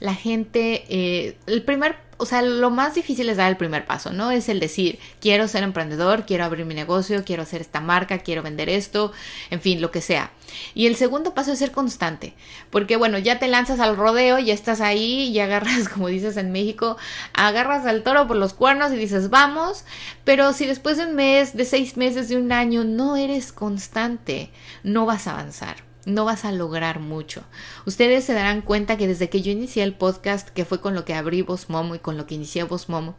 La 0.00 0.14
gente, 0.14 0.84
eh, 0.88 1.36
el 1.46 1.62
primer 1.62 1.96
o 2.20 2.26
sea, 2.26 2.42
lo 2.42 2.70
más 2.70 2.94
difícil 2.94 3.30
es 3.30 3.38
dar 3.38 3.48
el 3.48 3.56
primer 3.56 3.86
paso, 3.86 4.12
¿no? 4.12 4.30
Es 4.30 4.50
el 4.50 4.60
decir, 4.60 4.98
quiero 5.20 5.48
ser 5.48 5.62
emprendedor, 5.62 6.26
quiero 6.26 6.44
abrir 6.44 6.66
mi 6.66 6.74
negocio, 6.74 7.24
quiero 7.24 7.44
hacer 7.44 7.62
esta 7.62 7.80
marca, 7.80 8.18
quiero 8.18 8.42
vender 8.42 8.68
esto, 8.68 9.12
en 9.48 9.62
fin, 9.62 9.80
lo 9.80 9.90
que 9.90 10.02
sea. 10.02 10.30
Y 10.74 10.86
el 10.86 10.96
segundo 10.96 11.32
paso 11.32 11.52
es 11.52 11.58
ser 11.58 11.72
constante, 11.72 12.34
porque 12.68 12.96
bueno, 12.96 13.16
ya 13.16 13.38
te 13.38 13.48
lanzas 13.48 13.80
al 13.80 13.96
rodeo, 13.96 14.38
ya 14.38 14.52
estás 14.52 14.82
ahí 14.82 15.28
y 15.28 15.40
agarras, 15.40 15.88
como 15.94 16.08
dices 16.08 16.36
en 16.36 16.52
México, 16.52 16.98
agarras 17.32 17.86
al 17.86 18.02
toro 18.02 18.28
por 18.28 18.36
los 18.36 18.52
cuernos 18.52 18.92
y 18.92 18.96
dices, 18.96 19.30
vamos, 19.30 19.86
pero 20.24 20.52
si 20.52 20.66
después 20.66 20.98
de 20.98 21.06
un 21.06 21.14
mes, 21.14 21.56
de 21.56 21.64
seis 21.64 21.96
meses, 21.96 22.28
de 22.28 22.36
un 22.36 22.52
año, 22.52 22.84
no 22.84 23.16
eres 23.16 23.50
constante, 23.50 24.50
no 24.82 25.06
vas 25.06 25.26
a 25.26 25.32
avanzar 25.32 25.89
no 26.06 26.24
vas 26.24 26.44
a 26.44 26.52
lograr 26.52 27.00
mucho. 27.00 27.42
Ustedes 27.86 28.24
se 28.24 28.34
darán 28.34 28.62
cuenta 28.62 28.96
que 28.96 29.06
desde 29.06 29.28
que 29.28 29.42
yo 29.42 29.52
inicié 29.52 29.82
el 29.82 29.94
podcast, 29.94 30.48
que 30.48 30.64
fue 30.64 30.80
con 30.80 30.94
lo 30.94 31.04
que 31.04 31.14
abrí 31.14 31.42
Voz 31.42 31.68
Momo 31.68 31.94
y 31.94 31.98
con 31.98 32.16
lo 32.16 32.26
que 32.26 32.34
inicié 32.34 32.64
Voz 32.64 32.88
Momo, 32.88 33.16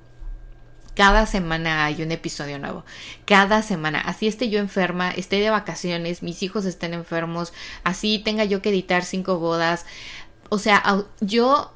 cada 0.95 1.25
semana 1.25 1.85
hay 1.85 2.01
un 2.03 2.11
episodio 2.11 2.59
nuevo. 2.59 2.83
Cada 3.25 3.61
semana. 3.61 4.01
Así 4.01 4.27
esté 4.27 4.49
yo 4.49 4.59
enferma, 4.59 5.11
esté 5.11 5.37
de 5.37 5.49
vacaciones, 5.49 6.21
mis 6.21 6.43
hijos 6.43 6.65
estén 6.65 6.93
enfermos, 6.93 7.53
así 7.83 8.19
tenga 8.19 8.43
yo 8.43 8.61
que 8.61 8.69
editar 8.69 9.05
cinco 9.05 9.39
bodas. 9.39 9.85
O 10.49 10.57
sea, 10.57 11.05
yo 11.21 11.73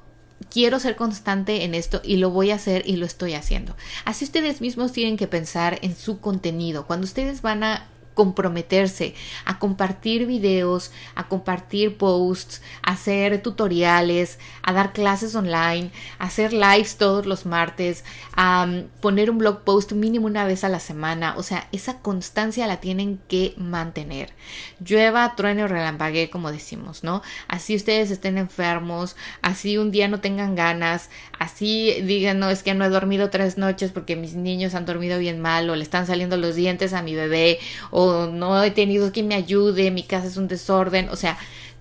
quiero 0.50 0.80
ser 0.80 0.96
constante 0.96 1.64
en 1.64 1.76
esto 1.76 2.02
y 2.04 2.18
lo 2.18 2.30
voy 2.30 2.52
a 2.52 2.56
hacer 2.56 2.84
y 2.86 2.98
lo 2.98 3.06
estoy 3.06 3.36
haciendo. 3.36 3.76
Así 4.04 4.26
ustedes 4.26 4.60
mismos 4.60 4.92
tienen 4.92 5.18
que 5.18 5.28
pensar 5.28 5.80
en 5.82 5.96
su 5.96 6.20
contenido. 6.20 6.86
Cuando 6.86 7.06
ustedes 7.06 7.42
van 7.42 7.64
a 7.64 7.88
comprometerse 8.16 9.14
a 9.46 9.60
compartir 9.60 10.26
videos, 10.26 10.92
a 11.14 11.28
compartir 11.28 11.98
posts, 11.98 12.62
a 12.82 12.94
hacer 12.94 13.42
tutoriales, 13.44 14.40
a 14.64 14.74
dar 14.74 14.94
clases 14.94 15.36
online, 15.36 15.92
a 16.18 16.26
hacer 16.26 16.54
lives 16.54 16.98
todos 16.98 17.26
los 17.26 17.46
martes, 17.46 18.04
a 18.36 18.66
um, 18.68 18.88
poner 19.02 19.30
un 19.30 19.38
blog 19.38 19.64
post 19.64 19.92
mínimo 19.92 20.26
una 20.26 20.46
vez 20.46 20.64
a 20.64 20.70
la 20.70 20.80
semana. 20.80 21.36
O 21.38 21.44
sea, 21.44 21.68
esa 21.72 22.00
constancia 22.00 22.66
la 22.66 22.80
tienen 22.80 23.20
que 23.28 23.54
mantener. 23.58 24.34
Llueva, 24.80 25.36
truene 25.36 25.64
o 25.64 25.68
relampaguee, 25.68 26.30
como 26.30 26.52
decimos, 26.52 27.04
¿no? 27.04 27.22
Así 27.48 27.76
ustedes 27.76 28.12
estén 28.12 28.38
enfermos, 28.38 29.16
así 29.42 29.78
un 29.78 29.92
día 29.92 30.08
no 30.08 30.22
tengan 30.22 30.56
ganas, 30.56 31.10
así 31.38 32.02
digan, 32.02 32.40
no, 32.40 32.50
es 32.50 32.64
que 32.64 32.74
no 32.74 32.86
he 32.86 32.90
dormido 32.90 33.30
tres 33.30 33.58
noches 33.58 33.92
porque 33.92 34.16
mis 34.16 34.36
niños 34.36 34.74
han 34.74 34.86
dormido 34.86 35.20
bien 35.20 35.42
mal 35.42 35.70
o 35.70 35.76
le 35.76 35.84
están 35.84 36.08
saliendo 36.08 36.38
los 36.38 36.56
dientes 36.56 36.94
a 36.94 37.02
mi 37.02 37.14
bebé 37.14 37.60
o 37.92 38.05
no 38.32 38.64
he 38.64 38.72
tenido 38.72 39.12
quien 39.12 39.28
me 39.28 39.36
ayude, 39.36 39.92
mi 39.92 40.04
casa 40.04 40.28
es 40.28 40.38
un 40.38 40.48
desorden, 40.48 41.10
o 41.10 41.16
sea, 41.16 41.38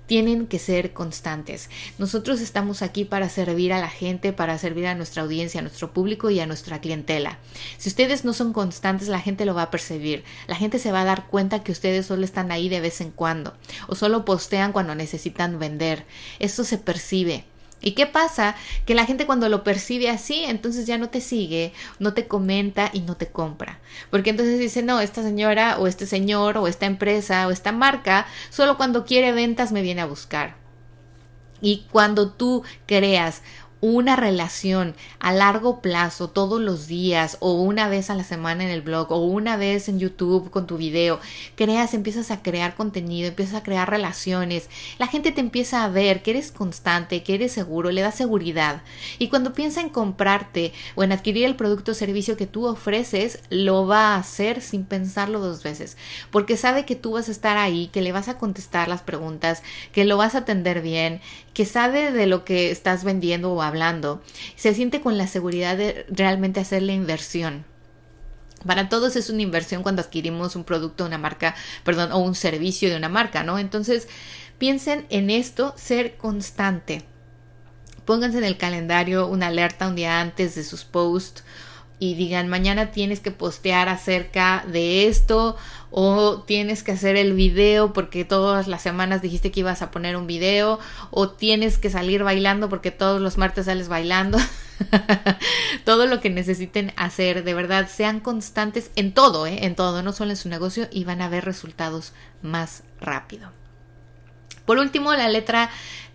tienen 0.06 0.46
que 0.46 0.58
ser 0.58 0.92
constantes. 0.92 1.70
Nosotros 1.98 2.40
estamos 2.40 2.82
aquí 2.82 3.04
para 3.04 3.28
servir 3.28 3.72
a 3.72 3.80
la 3.80 3.88
gente, 3.88 4.32
para 4.32 4.58
servir 4.58 4.86
a 4.86 4.94
nuestra 4.94 5.22
audiencia, 5.22 5.60
a 5.60 5.62
nuestro 5.62 5.92
público 5.92 6.30
y 6.30 6.40
a 6.40 6.46
nuestra 6.46 6.80
clientela. 6.80 7.38
Si 7.78 7.88
ustedes 7.88 8.24
no 8.24 8.32
son 8.32 8.52
constantes, 8.52 9.08
la 9.08 9.20
gente 9.20 9.44
lo 9.44 9.54
va 9.54 9.62
a 9.62 9.70
percibir. 9.70 10.24
La 10.46 10.56
gente 10.56 10.78
se 10.78 10.92
va 10.92 11.02
a 11.02 11.06
dar 11.06 11.26
cuenta 11.26 11.62
que 11.62 11.72
ustedes 11.72 12.06
solo 12.06 12.24
están 12.24 12.52
ahí 12.52 12.68
de 12.68 12.80
vez 12.80 13.00
en 13.00 13.10
cuando 13.10 13.54
o 13.88 13.94
solo 13.94 14.24
postean 14.24 14.72
cuando 14.72 14.94
necesitan 14.94 15.58
vender. 15.58 16.04
Eso 16.38 16.64
se 16.64 16.78
percibe. 16.78 17.44
¿Y 17.84 17.92
qué 17.92 18.06
pasa? 18.06 18.56
Que 18.86 18.94
la 18.94 19.04
gente 19.04 19.26
cuando 19.26 19.50
lo 19.50 19.62
percibe 19.62 20.08
así, 20.08 20.42
entonces 20.44 20.86
ya 20.86 20.96
no 20.96 21.10
te 21.10 21.20
sigue, 21.20 21.74
no 21.98 22.14
te 22.14 22.26
comenta 22.26 22.88
y 22.94 23.00
no 23.00 23.14
te 23.18 23.26
compra. 23.26 23.78
Porque 24.10 24.30
entonces 24.30 24.58
dice, 24.58 24.82
no, 24.82 25.00
esta 25.00 25.22
señora 25.22 25.76
o 25.78 25.86
este 25.86 26.06
señor 26.06 26.56
o 26.56 26.66
esta 26.66 26.86
empresa 26.86 27.46
o 27.46 27.50
esta 27.50 27.72
marca, 27.72 28.26
solo 28.48 28.78
cuando 28.78 29.04
quiere 29.04 29.32
ventas 29.32 29.70
me 29.70 29.82
viene 29.82 30.00
a 30.00 30.06
buscar. 30.06 30.56
Y 31.60 31.86
cuando 31.90 32.30
tú 32.30 32.62
creas 32.86 33.42
una 33.84 34.16
relación 34.16 34.94
a 35.18 35.30
largo 35.30 35.82
plazo 35.82 36.30
todos 36.30 36.58
los 36.58 36.86
días 36.86 37.36
o 37.40 37.52
una 37.52 37.86
vez 37.86 38.08
a 38.08 38.14
la 38.14 38.24
semana 38.24 38.64
en 38.64 38.70
el 38.70 38.80
blog 38.80 39.12
o 39.12 39.18
una 39.18 39.58
vez 39.58 39.90
en 39.90 39.98
YouTube 39.98 40.50
con 40.50 40.66
tu 40.66 40.78
video, 40.78 41.20
creas, 41.54 41.92
empiezas 41.92 42.30
a 42.30 42.40
crear 42.40 42.76
contenido, 42.76 43.28
empiezas 43.28 43.56
a 43.56 43.62
crear 43.62 43.90
relaciones, 43.90 44.70
la 44.98 45.06
gente 45.06 45.32
te 45.32 45.42
empieza 45.42 45.84
a 45.84 45.90
ver 45.90 46.22
que 46.22 46.30
eres 46.30 46.50
constante, 46.50 47.22
que 47.22 47.34
eres 47.34 47.52
seguro, 47.52 47.90
le 47.90 48.00
da 48.00 48.10
seguridad. 48.10 48.80
Y 49.18 49.28
cuando 49.28 49.52
piensa 49.52 49.82
en 49.82 49.90
comprarte 49.90 50.72
o 50.94 51.04
en 51.04 51.12
adquirir 51.12 51.44
el 51.44 51.56
producto 51.56 51.92
o 51.92 51.94
servicio 51.94 52.38
que 52.38 52.46
tú 52.46 52.66
ofreces, 52.66 53.40
lo 53.50 53.86
va 53.86 54.14
a 54.14 54.16
hacer 54.16 54.62
sin 54.62 54.84
pensarlo 54.84 55.40
dos 55.40 55.62
veces, 55.62 55.98
porque 56.30 56.56
sabe 56.56 56.86
que 56.86 56.96
tú 56.96 57.12
vas 57.12 57.28
a 57.28 57.32
estar 57.32 57.58
ahí, 57.58 57.88
que 57.88 58.00
le 58.00 58.12
vas 58.12 58.28
a 58.28 58.38
contestar 58.38 58.88
las 58.88 59.02
preguntas, 59.02 59.62
que 59.92 60.06
lo 60.06 60.16
vas 60.16 60.34
a 60.34 60.38
atender 60.38 60.80
bien, 60.80 61.20
que 61.52 61.66
sabe 61.66 62.12
de 62.12 62.26
lo 62.26 62.46
que 62.46 62.70
estás 62.70 63.04
vendiendo 63.04 63.52
o 63.52 63.60
hablando, 63.60 63.73
se 64.56 64.74
siente 64.74 65.00
con 65.00 65.18
la 65.18 65.26
seguridad 65.26 65.76
de 65.76 66.06
realmente 66.08 66.60
hacer 66.60 66.82
la 66.82 66.92
inversión. 66.92 67.64
Para 68.66 68.88
todos 68.88 69.16
es 69.16 69.28
una 69.28 69.42
inversión 69.42 69.82
cuando 69.82 70.02
adquirimos 70.02 70.56
un 70.56 70.64
producto, 70.64 71.04
una 71.04 71.18
marca, 71.18 71.54
perdón, 71.84 72.12
o 72.12 72.18
un 72.18 72.34
servicio 72.34 72.88
de 72.88 72.96
una 72.96 73.08
marca, 73.08 73.42
¿no? 73.42 73.58
Entonces, 73.58 74.08
piensen 74.58 75.06
en 75.10 75.28
esto, 75.28 75.74
ser 75.76 76.16
constante. 76.16 77.04
Pónganse 78.04 78.38
en 78.38 78.44
el 78.44 78.56
calendario 78.56 79.26
una 79.26 79.48
alerta 79.48 79.88
un 79.88 79.96
día 79.96 80.20
antes 80.20 80.54
de 80.54 80.64
sus 80.64 80.84
posts 80.84 81.44
y 81.98 82.14
digan 82.14 82.48
mañana 82.48 82.90
tienes 82.90 83.20
que 83.20 83.30
postear 83.30 83.88
acerca 83.88 84.64
de 84.66 85.06
esto 85.06 85.56
o 85.90 86.42
tienes 86.42 86.82
que 86.82 86.92
hacer 86.92 87.16
el 87.16 87.34
video 87.34 87.92
porque 87.92 88.24
todas 88.24 88.66
las 88.66 88.82
semanas 88.82 89.22
dijiste 89.22 89.52
que 89.52 89.60
ibas 89.60 89.80
a 89.80 89.90
poner 89.90 90.16
un 90.16 90.26
video 90.26 90.80
o 91.10 91.30
tienes 91.30 91.78
que 91.78 91.90
salir 91.90 92.24
bailando 92.24 92.68
porque 92.68 92.90
todos 92.90 93.20
los 93.20 93.38
martes 93.38 93.66
sales 93.66 93.88
bailando. 93.88 94.38
todo 95.84 96.06
lo 96.06 96.20
que 96.20 96.30
necesiten 96.30 96.92
hacer, 96.96 97.44
de 97.44 97.54
verdad, 97.54 97.88
sean 97.88 98.18
constantes 98.20 98.90
en 98.96 99.12
todo, 99.12 99.46
¿eh? 99.46 99.58
en 99.62 99.76
todo, 99.76 100.02
no 100.02 100.12
solo 100.12 100.30
en 100.32 100.36
su 100.36 100.48
negocio 100.48 100.88
y 100.90 101.04
van 101.04 101.22
a 101.22 101.28
ver 101.28 101.44
resultados 101.44 102.12
más 102.42 102.82
rápido. 103.00 103.52
Por 104.64 104.78
último, 104.78 105.12
la 105.14 105.28
letra, 105.28 105.70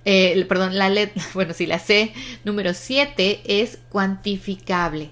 eh, 0.05 0.45
perdón, 0.49 0.77
la 0.77 0.89
letra, 0.89 1.23
bueno, 1.33 1.53
sí, 1.53 1.65
la 1.65 1.79
C 1.79 2.13
número 2.43 2.73
7 2.73 3.61
es 3.61 3.79
cuantificable. 3.89 5.11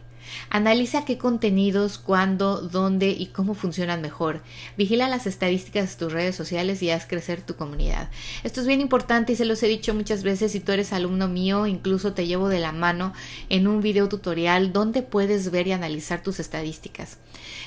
Analiza 0.50 1.06
qué 1.06 1.18
contenidos, 1.18 1.98
cuándo, 1.98 2.62
dónde 2.62 3.10
y 3.10 3.28
cómo 3.28 3.54
funcionan 3.54 4.02
mejor. 4.02 4.42
Vigila 4.78 5.10
las 5.10 5.28
estadísticas 5.28 5.92
de 5.92 6.06
tus 6.06 6.14
redes 6.14 6.36
sociales 6.36 6.82
y 6.82 6.90
haz 6.90 7.06
crecer 7.06 7.42
tu 7.42 7.56
comunidad. 7.56 8.10
Esto 8.44 8.62
es 8.62 8.68
bien 8.68 8.82
importante 8.82 9.34
y 9.34 9.36
se 9.36 9.46
los 9.46 9.62
he 9.64 9.68
dicho 9.68 9.94
muchas 9.94 10.24
veces 10.24 10.52
si 10.52 10.60
tú 10.60 10.72
eres 10.72 10.94
alumno 10.94 11.28
mío, 11.28 11.68
incluso 11.68 12.14
te 12.14 12.28
llevo 12.28 12.50
de 12.50 12.60
la 12.60 12.72
mano 12.72 13.14
en 13.50 13.68
un 13.68 13.82
video 13.82 14.10
tutorial 14.10 14.74
donde 14.74 15.02
puedes 15.02 15.52
ver 15.52 15.68
y 15.68 15.72
analizar 15.72 16.22
tus 16.24 16.40
estadísticas. 16.40 17.18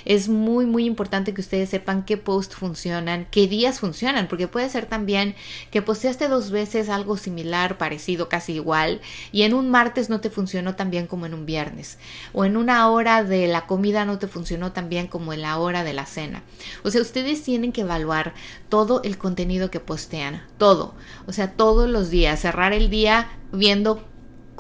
Es 0.05 0.29
muy 0.29 0.67
muy 0.67 0.85
importante 0.85 1.35
que 1.35 1.41
ustedes 1.41 1.71
sepan 1.71 2.05
qué 2.05 2.17
posts 2.17 2.57
funcionan, 2.57 3.27
qué 3.31 3.47
días 3.47 3.81
funcionan, 3.81 4.29
porque 4.29 4.49
puede 4.49 4.69
ser 4.69 4.87
también 4.87 5.35
que 5.71 5.83
posteaste 5.83 6.29
dos 6.29 6.51
veces 6.51 6.89
algo 6.89 7.17
similar, 7.17 7.79
parecido, 7.79 8.29
casi 8.29 8.55
igual, 8.55 9.01
y 9.33 9.43
en 9.43 9.55
un 9.55 9.71
martes 9.71 10.09
no 10.09 10.21
te 10.21 10.31
funcionó 10.31 10.75
tan 10.75 10.91
bien 10.91 11.07
como 11.07 11.27
en 11.27 11.35
un 11.35 11.47
viernes, 11.47 11.99
o 12.33 12.45
en 12.45 12.50
una 12.57 12.89
hora 12.91 13.25
de 13.25 13.47
la 13.47 13.67
comida 13.67 14.05
no 14.05 14.19
te 14.19 14.27
funcionó 14.27 14.73
tan 14.73 14.89
bien 14.89 15.07
como 15.07 15.33
en 15.33 15.43
la 15.43 15.59
hora 15.59 15.85
de 15.85 15.93
la 15.93 16.07
cena. 16.07 16.43
O 16.85 16.91
sea, 16.91 17.01
ustedes 17.01 17.43
tienen 17.43 17.73
que 17.73 17.83
evaluar 17.83 18.35
todo 18.69 19.03
el 19.03 19.19
contenido 19.19 19.71
que 19.71 19.81
postean, 19.81 20.43
todo, 20.59 20.95
o 21.27 21.33
sea, 21.33 21.53
todos 21.53 21.89
los 21.89 22.11
días, 22.11 22.41
cerrar 22.41 22.73
el 22.73 22.91
día 22.91 23.29
viendo 23.53 24.05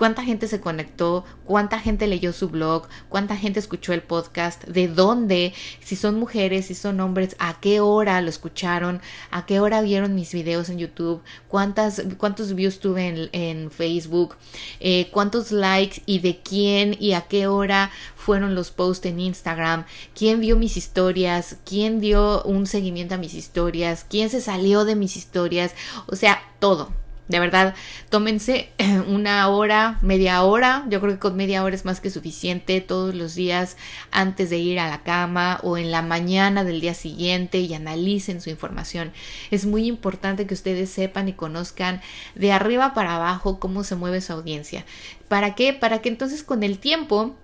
cuánta 0.01 0.25
gente 0.25 0.49
se 0.49 0.63
conectó, 0.63 1.27
cuánta 1.45 1.79
gente 1.79 2.07
leyó 2.07 2.33
su 2.33 2.49
blog, 2.49 2.89
cuánta 3.11 3.37
gente 3.37 3.61
escuchó 3.61 3.93
el 3.93 4.01
podcast, 4.01 4.65
de 4.65 4.89
dónde, 4.89 5.53
si 5.85 5.95
son 5.95 6.19
mujeres, 6.19 6.69
si 6.69 6.75
son 6.75 7.01
hombres, 7.01 7.37
a 7.39 7.61
qué 7.61 7.81
hora 7.81 8.23
lo 8.23 8.31
escucharon, 8.31 9.03
a 9.31 9.45
qué 9.45 9.61
hora 9.61 9.83
vieron 9.83 10.15
mis 10.15 10.33
videos 10.33 10.71
en 10.71 10.79
YouTube, 10.79 11.21
cuántas, 11.49 12.03
cuántos 12.17 12.55
views 12.55 12.81
tuve 12.81 13.29
en, 13.33 13.71
Facebook, 13.71 14.37
eh, 14.81 15.11
cuántos 15.11 15.53
likes 15.53 16.01
y 16.07 16.21
de 16.21 16.39
quién 16.39 16.97
y 16.99 17.13
a 17.13 17.27
qué 17.29 17.47
hora 17.47 17.91
fueron 18.17 18.55
los 18.55 18.71
posts 18.71 19.05
en 19.05 19.21
Instagram, 19.21 19.85
quién 20.15 20.41
vio 20.41 20.57
mis 20.57 20.79
historias, 20.79 21.59
quién 21.67 22.01
dio 22.01 22.43
un 22.45 22.67
seguimiento 22.67 23.17
a 23.17 23.19
mis 23.19 23.35
historias, 23.35 24.07
quién 24.09 24.31
se 24.31 24.41
salió 24.41 24.87
de 24.87 24.97
mis 24.97 25.19
historias, 25.19 25.75
o 26.07 26.17
sea, 26.17 26.41
todo 26.59 26.89
De 27.31 27.38
verdad, 27.38 27.77
tómense 28.09 28.71
una 29.07 29.47
hora, 29.49 30.01
media 30.03 30.43
hora. 30.43 30.85
Yo 30.88 31.01
creo 31.01 31.12
que 31.12 31.21
con 31.21 31.37
media 31.37 31.62
hora 31.62 31.77
es 31.77 31.85
más 31.85 32.01
que 32.01 32.11
suficiente 32.11 32.81
todos 32.81 33.14
los 33.14 33.37
días 33.37 33.77
antes 34.11 34.51
de 34.51 34.59
ir 34.59 34.81
a 34.81 34.90
la 34.90 35.05
cama 35.05 35.61
o 35.62 35.79
en 35.79 35.93
la 35.93 36.03
mañana 36.03 36.64
del 36.64 36.81
día 36.81 36.93
siguiente 36.93 37.61
y 37.61 37.73
analicen 37.73 38.40
su 38.40 38.51
información. 38.51 39.12
Es 39.53 39.64
muy 39.64 39.87
importante 39.87 40.49
que 40.49 40.55
ustedes 40.55 40.90
sepan 40.90 41.29
y 41.29 41.35
conozcan 41.35 42.01
de 42.35 42.51
arriba 42.51 42.95
para 42.95 43.14
abajo 43.14 43.61
cómo 43.61 43.85
se 43.85 43.95
mueve 43.95 44.21
su 44.23 44.33
audiencia. 44.33 44.85
¿Para 45.29 45.55
qué? 45.55 45.73
Para 45.73 46.03
que 46.03 46.09
entonces 46.09 46.43
con 46.43 46.64
el 46.64 46.81
tiempo 46.81 47.37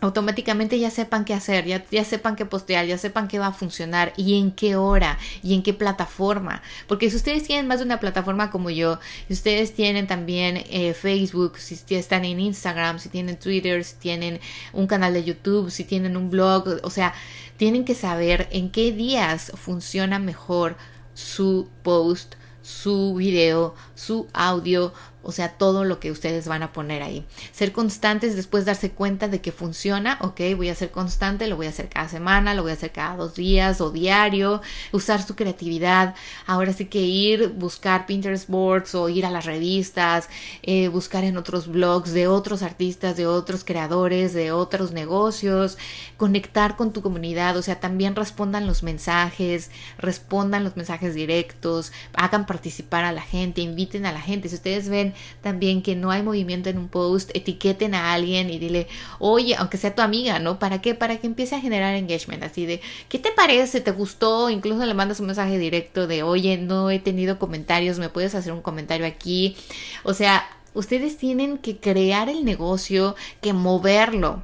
automáticamente 0.00 0.78
ya 0.78 0.90
sepan 0.90 1.24
qué 1.24 1.34
hacer, 1.34 1.64
ya, 1.64 1.84
ya, 1.90 2.04
sepan 2.04 2.36
qué 2.36 2.46
postear, 2.46 2.86
ya 2.86 2.98
sepan 2.98 3.26
qué 3.26 3.38
va 3.38 3.48
a 3.48 3.52
funcionar 3.52 4.12
y 4.16 4.38
en 4.38 4.52
qué 4.52 4.76
hora 4.76 5.18
y 5.42 5.54
en 5.54 5.62
qué 5.62 5.74
plataforma. 5.74 6.62
Porque 6.86 7.10
si 7.10 7.16
ustedes 7.16 7.42
tienen 7.42 7.66
más 7.66 7.80
de 7.80 7.84
una 7.84 7.98
plataforma 7.98 8.50
como 8.50 8.70
yo, 8.70 9.00
si 9.26 9.34
ustedes 9.34 9.74
tienen 9.74 10.06
también 10.06 10.64
eh, 10.70 10.94
Facebook, 10.94 11.58
si 11.58 11.94
están 11.94 12.24
en 12.24 12.38
Instagram, 12.38 12.98
si 12.98 13.08
tienen 13.08 13.38
Twitter, 13.38 13.84
si 13.84 13.96
tienen 13.96 14.40
un 14.72 14.86
canal 14.86 15.14
de 15.14 15.24
YouTube, 15.24 15.70
si 15.70 15.84
tienen 15.84 16.16
un 16.16 16.30
blog, 16.30 16.80
o 16.82 16.90
sea, 16.90 17.12
tienen 17.56 17.84
que 17.84 17.94
saber 17.94 18.48
en 18.52 18.70
qué 18.70 18.92
días 18.92 19.50
funciona 19.56 20.20
mejor 20.20 20.76
su 21.14 21.68
post, 21.82 22.36
su 22.62 23.14
video, 23.14 23.74
su 23.98 24.28
audio, 24.32 24.92
o 25.24 25.32
sea, 25.32 25.50
todo 25.58 25.84
lo 25.84 25.98
que 25.98 26.12
ustedes 26.12 26.46
van 26.46 26.62
a 26.62 26.72
poner 26.72 27.02
ahí. 27.02 27.26
Ser 27.52 27.72
constantes, 27.72 28.36
después 28.36 28.64
darse 28.64 28.92
cuenta 28.92 29.26
de 29.26 29.40
que 29.40 29.50
funciona, 29.50 30.18
ok, 30.22 30.40
voy 30.56 30.68
a 30.68 30.74
ser 30.74 30.90
constante, 30.92 31.48
lo 31.48 31.56
voy 31.56 31.66
a 31.66 31.70
hacer 31.70 31.88
cada 31.88 32.08
semana, 32.08 32.54
lo 32.54 32.62
voy 32.62 32.70
a 32.70 32.74
hacer 32.74 32.92
cada 32.92 33.16
dos 33.16 33.34
días 33.34 33.80
o 33.80 33.90
diario, 33.90 34.62
usar 34.92 35.20
su 35.20 35.34
creatividad, 35.34 36.14
ahora 36.46 36.72
sí 36.72 36.86
que 36.86 37.00
ir, 37.00 37.48
buscar 37.48 38.06
Pinterest 38.06 38.48
boards 38.48 38.94
o 38.94 39.08
ir 39.08 39.26
a 39.26 39.30
las 39.30 39.44
revistas, 39.44 40.28
eh, 40.62 40.86
buscar 40.88 41.24
en 41.24 41.36
otros 41.36 41.66
blogs 41.66 42.12
de 42.12 42.28
otros 42.28 42.62
artistas, 42.62 43.16
de 43.16 43.26
otros 43.26 43.64
creadores, 43.64 44.32
de 44.32 44.52
otros 44.52 44.92
negocios, 44.92 45.76
conectar 46.16 46.76
con 46.76 46.92
tu 46.92 47.02
comunidad, 47.02 47.56
o 47.56 47.62
sea, 47.62 47.80
también 47.80 48.14
respondan 48.14 48.68
los 48.68 48.84
mensajes, 48.84 49.72
respondan 49.98 50.62
los 50.62 50.76
mensajes 50.76 51.14
directos, 51.14 51.92
hagan 52.14 52.46
participar 52.46 53.04
a 53.04 53.12
la 53.12 53.22
gente, 53.22 53.60
inviten 53.60 53.87
a 53.96 54.12
la 54.12 54.20
gente, 54.20 54.48
si 54.48 54.54
ustedes 54.54 54.88
ven 54.88 55.14
también 55.42 55.82
que 55.82 55.96
no 55.96 56.10
hay 56.10 56.22
movimiento 56.22 56.68
en 56.68 56.78
un 56.78 56.88
post, 56.88 57.30
etiqueten 57.34 57.94
a 57.94 58.12
alguien 58.12 58.50
y 58.50 58.58
dile, 58.58 58.86
oye, 59.18 59.56
aunque 59.56 59.76
sea 59.76 59.94
tu 59.94 60.02
amiga, 60.02 60.38
¿no? 60.38 60.58
¿Para 60.58 60.80
qué? 60.80 60.94
Para 60.94 61.16
que 61.18 61.26
empiece 61.26 61.54
a 61.54 61.60
generar 61.60 61.94
engagement, 61.94 62.42
así 62.42 62.66
de, 62.66 62.80
¿qué 63.08 63.18
te 63.18 63.32
parece? 63.32 63.80
¿Te 63.80 63.90
gustó? 63.90 64.50
Incluso 64.50 64.84
le 64.84 64.94
mandas 64.94 65.20
un 65.20 65.26
mensaje 65.26 65.58
directo 65.58 66.06
de, 66.06 66.22
oye, 66.22 66.58
no 66.58 66.90
he 66.90 66.98
tenido 66.98 67.38
comentarios, 67.38 67.98
¿me 67.98 68.08
puedes 68.08 68.34
hacer 68.34 68.52
un 68.52 68.62
comentario 68.62 69.06
aquí? 69.06 69.56
O 70.02 70.14
sea, 70.14 70.44
ustedes 70.74 71.16
tienen 71.16 71.58
que 71.58 71.78
crear 71.78 72.28
el 72.28 72.44
negocio, 72.44 73.16
que 73.40 73.52
moverlo 73.52 74.42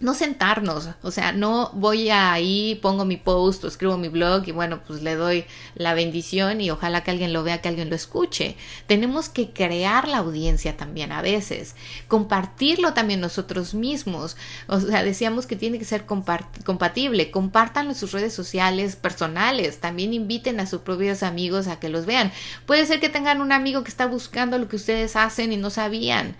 no 0.00 0.14
sentarnos, 0.14 0.90
o 1.02 1.10
sea, 1.10 1.32
no 1.32 1.70
voy 1.74 2.10
ahí, 2.10 2.78
pongo 2.80 3.04
mi 3.04 3.16
post 3.16 3.64
o 3.64 3.68
escribo 3.68 3.96
mi 3.96 4.08
blog 4.08 4.46
y 4.46 4.52
bueno, 4.52 4.80
pues 4.86 5.02
le 5.02 5.16
doy 5.16 5.44
la 5.74 5.92
bendición 5.92 6.60
y 6.60 6.70
ojalá 6.70 7.02
que 7.02 7.10
alguien 7.10 7.32
lo 7.32 7.42
vea, 7.42 7.60
que 7.60 7.68
alguien 7.68 7.90
lo 7.90 7.96
escuche. 7.96 8.56
Tenemos 8.86 9.28
que 9.28 9.50
crear 9.50 10.06
la 10.06 10.18
audiencia 10.18 10.76
también 10.76 11.10
a 11.10 11.20
veces, 11.20 11.74
compartirlo 12.06 12.94
también 12.94 13.20
nosotros 13.20 13.74
mismos. 13.74 14.36
O 14.68 14.78
sea, 14.78 15.02
decíamos 15.02 15.46
que 15.46 15.56
tiene 15.56 15.80
que 15.80 15.84
ser 15.84 16.06
compatible, 16.06 17.32
compártanlo 17.32 17.90
en 17.90 17.96
sus 17.96 18.12
redes 18.12 18.32
sociales 18.32 18.94
personales, 18.94 19.80
también 19.80 20.14
inviten 20.14 20.60
a 20.60 20.66
sus 20.66 20.82
propios 20.82 21.24
amigos 21.24 21.66
a 21.66 21.80
que 21.80 21.88
los 21.88 22.06
vean. 22.06 22.30
Puede 22.66 22.86
ser 22.86 23.00
que 23.00 23.08
tengan 23.08 23.40
un 23.40 23.50
amigo 23.50 23.82
que 23.82 23.90
está 23.90 24.06
buscando 24.06 24.58
lo 24.58 24.68
que 24.68 24.76
ustedes 24.76 25.16
hacen 25.16 25.52
y 25.52 25.56
no 25.56 25.70
sabían. 25.70 26.36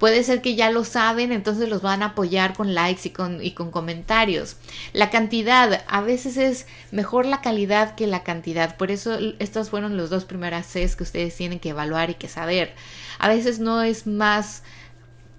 Puede 0.00 0.24
ser 0.24 0.40
que 0.40 0.56
ya 0.56 0.70
lo 0.70 0.84
saben, 0.84 1.30
entonces 1.30 1.68
los 1.68 1.82
van 1.82 2.02
a 2.02 2.06
apoyar 2.06 2.54
con 2.54 2.74
likes 2.74 3.02
y 3.04 3.10
con, 3.10 3.44
y 3.44 3.50
con 3.52 3.70
comentarios. 3.70 4.56
La 4.94 5.10
cantidad, 5.10 5.84
a 5.86 6.00
veces 6.00 6.38
es 6.38 6.66
mejor 6.90 7.26
la 7.26 7.42
calidad 7.42 7.94
que 7.94 8.06
la 8.06 8.24
cantidad. 8.24 8.78
Por 8.78 8.90
eso 8.90 9.18
estos 9.38 9.68
fueron 9.68 9.98
los 9.98 10.08
dos 10.08 10.24
primeras 10.24 10.66
Cs 10.66 10.96
que 10.96 11.02
ustedes 11.02 11.36
tienen 11.36 11.60
que 11.60 11.68
evaluar 11.68 12.08
y 12.08 12.14
que 12.14 12.28
saber. 12.28 12.74
A 13.18 13.28
veces 13.28 13.58
no 13.58 13.82
es 13.82 14.06
más... 14.06 14.62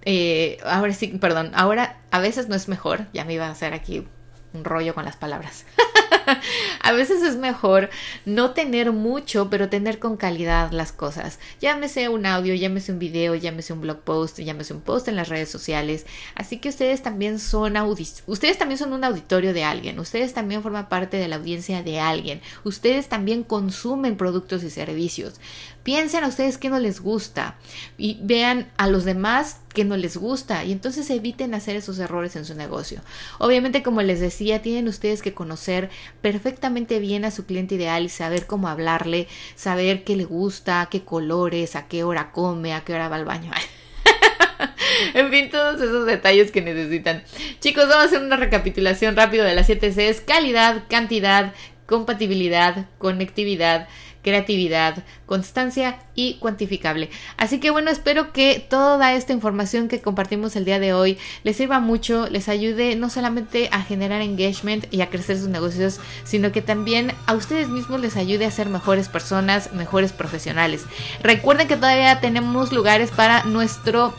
Eh, 0.03 0.59
ahora 0.63 0.93
sí, 0.93 1.07
perdón, 1.07 1.51
ahora 1.55 1.99
a 2.11 2.19
veces 2.19 2.47
no 2.47 2.55
es 2.55 2.67
mejor, 2.67 3.07
ya 3.13 3.25
me 3.25 3.33
iba 3.33 3.47
a 3.47 3.51
hacer 3.51 3.73
aquí 3.73 4.05
un 4.53 4.63
rollo 4.63 4.93
con 4.93 5.05
las 5.05 5.15
palabras. 5.15 5.65
a 6.81 6.91
veces 6.91 7.21
es 7.21 7.35
mejor 7.35 7.89
no 8.25 8.51
tener 8.51 8.91
mucho, 8.91 9.49
pero 9.49 9.69
tener 9.69 9.99
con 9.99 10.17
calidad 10.17 10.71
las 10.71 10.91
cosas. 10.91 11.39
Llámese 11.59 12.09
un 12.09 12.25
audio, 12.25 12.53
llámese 12.53 12.91
un 12.91 12.99
video, 12.99 13.35
llámese 13.35 13.73
un 13.73 13.81
blog 13.81 13.99
post, 14.01 14.39
llámese 14.39 14.73
un 14.73 14.81
post 14.81 15.07
en 15.07 15.15
las 15.15 15.29
redes 15.29 15.49
sociales. 15.49 16.05
Así 16.35 16.59
que 16.59 16.69
ustedes 16.69 17.01
también 17.01 17.39
son 17.39 17.71
ustedes 18.27 18.57
también 18.57 18.77
son 18.77 18.93
un 18.93 19.03
auditorio 19.03 19.53
de 19.53 19.63
alguien, 19.63 19.99
ustedes 19.99 20.33
también 20.33 20.61
forman 20.61 20.89
parte 20.89 21.17
de 21.17 21.27
la 21.27 21.37
audiencia 21.37 21.83
de 21.83 21.99
alguien, 21.99 22.41
ustedes 22.63 23.07
también 23.07 23.43
consumen 23.43 24.17
productos 24.17 24.63
y 24.63 24.69
servicios. 24.69 25.39
Piensen 25.83 26.23
a 26.23 26.27
ustedes 26.27 26.57
qué 26.57 26.69
no 26.69 26.77
les 26.79 27.01
gusta 27.01 27.55
y 27.97 28.19
vean 28.21 28.71
a 28.77 28.87
los 28.87 29.03
demás 29.03 29.61
que 29.73 29.83
no 29.83 29.97
les 29.97 30.15
gusta 30.15 30.63
y 30.63 30.71
entonces 30.71 31.09
eviten 31.09 31.55
hacer 31.55 31.75
esos 31.75 31.97
errores 31.97 32.35
en 32.35 32.45
su 32.45 32.53
negocio. 32.53 33.01
Obviamente, 33.39 33.81
como 33.81 34.01
les 34.03 34.19
decía, 34.19 34.61
tienen 34.61 34.87
ustedes 34.87 35.21
que 35.21 35.33
conocer 35.33 35.89
perfectamente 36.21 36.99
bien 36.99 37.25
a 37.25 37.31
su 37.31 37.45
cliente 37.45 37.75
ideal 37.75 38.03
y 38.05 38.09
saber 38.09 38.45
cómo 38.45 38.67
hablarle, 38.67 39.27
saber 39.55 40.03
qué 40.03 40.15
le 40.15 40.25
gusta, 40.25 40.87
qué 40.91 41.03
colores, 41.03 41.75
a 41.75 41.87
qué 41.87 42.03
hora 42.03 42.31
come, 42.31 42.73
a 42.73 42.83
qué 42.83 42.93
hora 42.93 43.09
va 43.09 43.15
al 43.15 43.25
baño. 43.25 43.51
en 45.15 45.31
fin, 45.31 45.49
todos 45.49 45.81
esos 45.81 46.05
detalles 46.05 46.51
que 46.51 46.61
necesitan. 46.61 47.23
Chicos, 47.59 47.87
vamos 47.87 48.03
a 48.03 48.07
hacer 48.07 48.21
una 48.21 48.37
recapitulación 48.37 49.15
rápido 49.15 49.45
de 49.45 49.55
las 49.55 49.65
7 49.65 49.91
Cs. 49.91 50.21
Calidad, 50.21 50.83
cantidad, 50.89 51.53
compatibilidad, 51.87 52.85
conectividad 52.99 53.87
creatividad, 54.21 55.03
constancia 55.25 55.99
y 56.15 56.35
cuantificable. 56.35 57.09
Así 57.37 57.59
que 57.59 57.71
bueno, 57.71 57.91
espero 57.91 58.33
que 58.33 58.65
toda 58.69 59.13
esta 59.13 59.33
información 59.33 59.87
que 59.87 60.01
compartimos 60.01 60.55
el 60.55 60.65
día 60.65 60.79
de 60.79 60.93
hoy 60.93 61.17
les 61.43 61.57
sirva 61.57 61.79
mucho, 61.79 62.27
les 62.29 62.49
ayude 62.49 62.95
no 62.95 63.09
solamente 63.09 63.69
a 63.71 63.81
generar 63.81 64.21
engagement 64.21 64.85
y 64.91 65.01
a 65.01 65.09
crecer 65.09 65.37
sus 65.37 65.47
negocios, 65.47 65.99
sino 66.23 66.51
que 66.51 66.61
también 66.61 67.13
a 67.25 67.33
ustedes 67.33 67.69
mismos 67.69 68.01
les 68.01 68.17
ayude 68.17 68.45
a 68.45 68.51
ser 68.51 68.69
mejores 68.69 69.09
personas, 69.09 69.73
mejores 69.73 70.13
profesionales. 70.13 70.85
Recuerden 71.23 71.67
que 71.67 71.75
todavía 71.75 72.19
tenemos 72.19 72.71
lugares 72.71 73.11
para 73.11 73.43
nuestro 73.43 74.13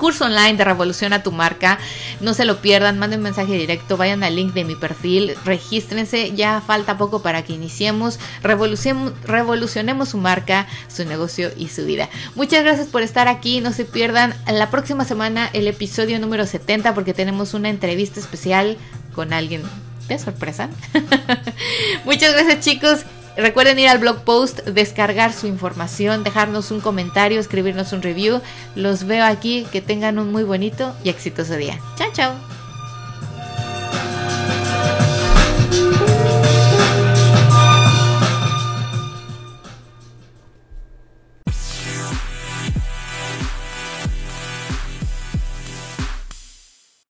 curso 0.00 0.24
online 0.24 0.56
de 0.56 0.64
Revolución 0.64 1.12
a 1.12 1.22
tu 1.22 1.30
marca. 1.30 1.78
No 2.20 2.32
se 2.34 2.46
lo 2.46 2.60
pierdan, 2.60 2.98
manden 2.98 3.20
un 3.20 3.24
mensaje 3.24 3.52
directo, 3.52 3.98
vayan 3.98 4.24
al 4.24 4.34
link 4.34 4.54
de 4.54 4.64
mi 4.64 4.74
perfil, 4.74 5.36
regístrense, 5.44 6.32
ya 6.34 6.62
falta 6.66 6.96
poco 6.96 7.22
para 7.22 7.44
que 7.44 7.52
iniciemos, 7.52 8.18
revolucionemos 8.42 10.08
su 10.08 10.16
marca, 10.16 10.66
su 10.88 11.04
negocio 11.04 11.50
y 11.56 11.68
su 11.68 11.84
vida. 11.84 12.08
Muchas 12.34 12.64
gracias 12.64 12.88
por 12.88 13.02
estar 13.02 13.28
aquí, 13.28 13.60
no 13.60 13.72
se 13.72 13.84
pierdan 13.84 14.34
la 14.50 14.70
próxima 14.70 15.04
semana 15.04 15.50
el 15.52 15.68
episodio 15.68 16.18
número 16.18 16.46
70 16.46 16.94
porque 16.94 17.12
tenemos 17.12 17.52
una 17.52 17.68
entrevista 17.68 18.18
especial 18.18 18.78
con 19.14 19.34
alguien 19.34 19.62
de 20.08 20.18
sorpresa. 20.18 20.70
Muchas 22.06 22.32
gracias 22.32 22.60
chicos 22.60 23.04
Recuerden 23.40 23.78
ir 23.78 23.88
al 23.88 23.98
blog 23.98 24.22
post, 24.22 24.60
descargar 24.66 25.32
su 25.32 25.46
información, 25.46 26.24
dejarnos 26.24 26.70
un 26.70 26.80
comentario, 26.80 27.40
escribirnos 27.40 27.94
un 27.94 28.02
review. 28.02 28.42
Los 28.74 29.04
veo 29.04 29.24
aquí, 29.24 29.66
que 29.72 29.80
tengan 29.80 30.18
un 30.18 30.30
muy 30.30 30.44
bonito 30.44 30.94
y 31.04 31.08
exitoso 31.08 31.56
día. 31.56 31.80
Chao, 31.96 32.10
chao. 32.12 32.59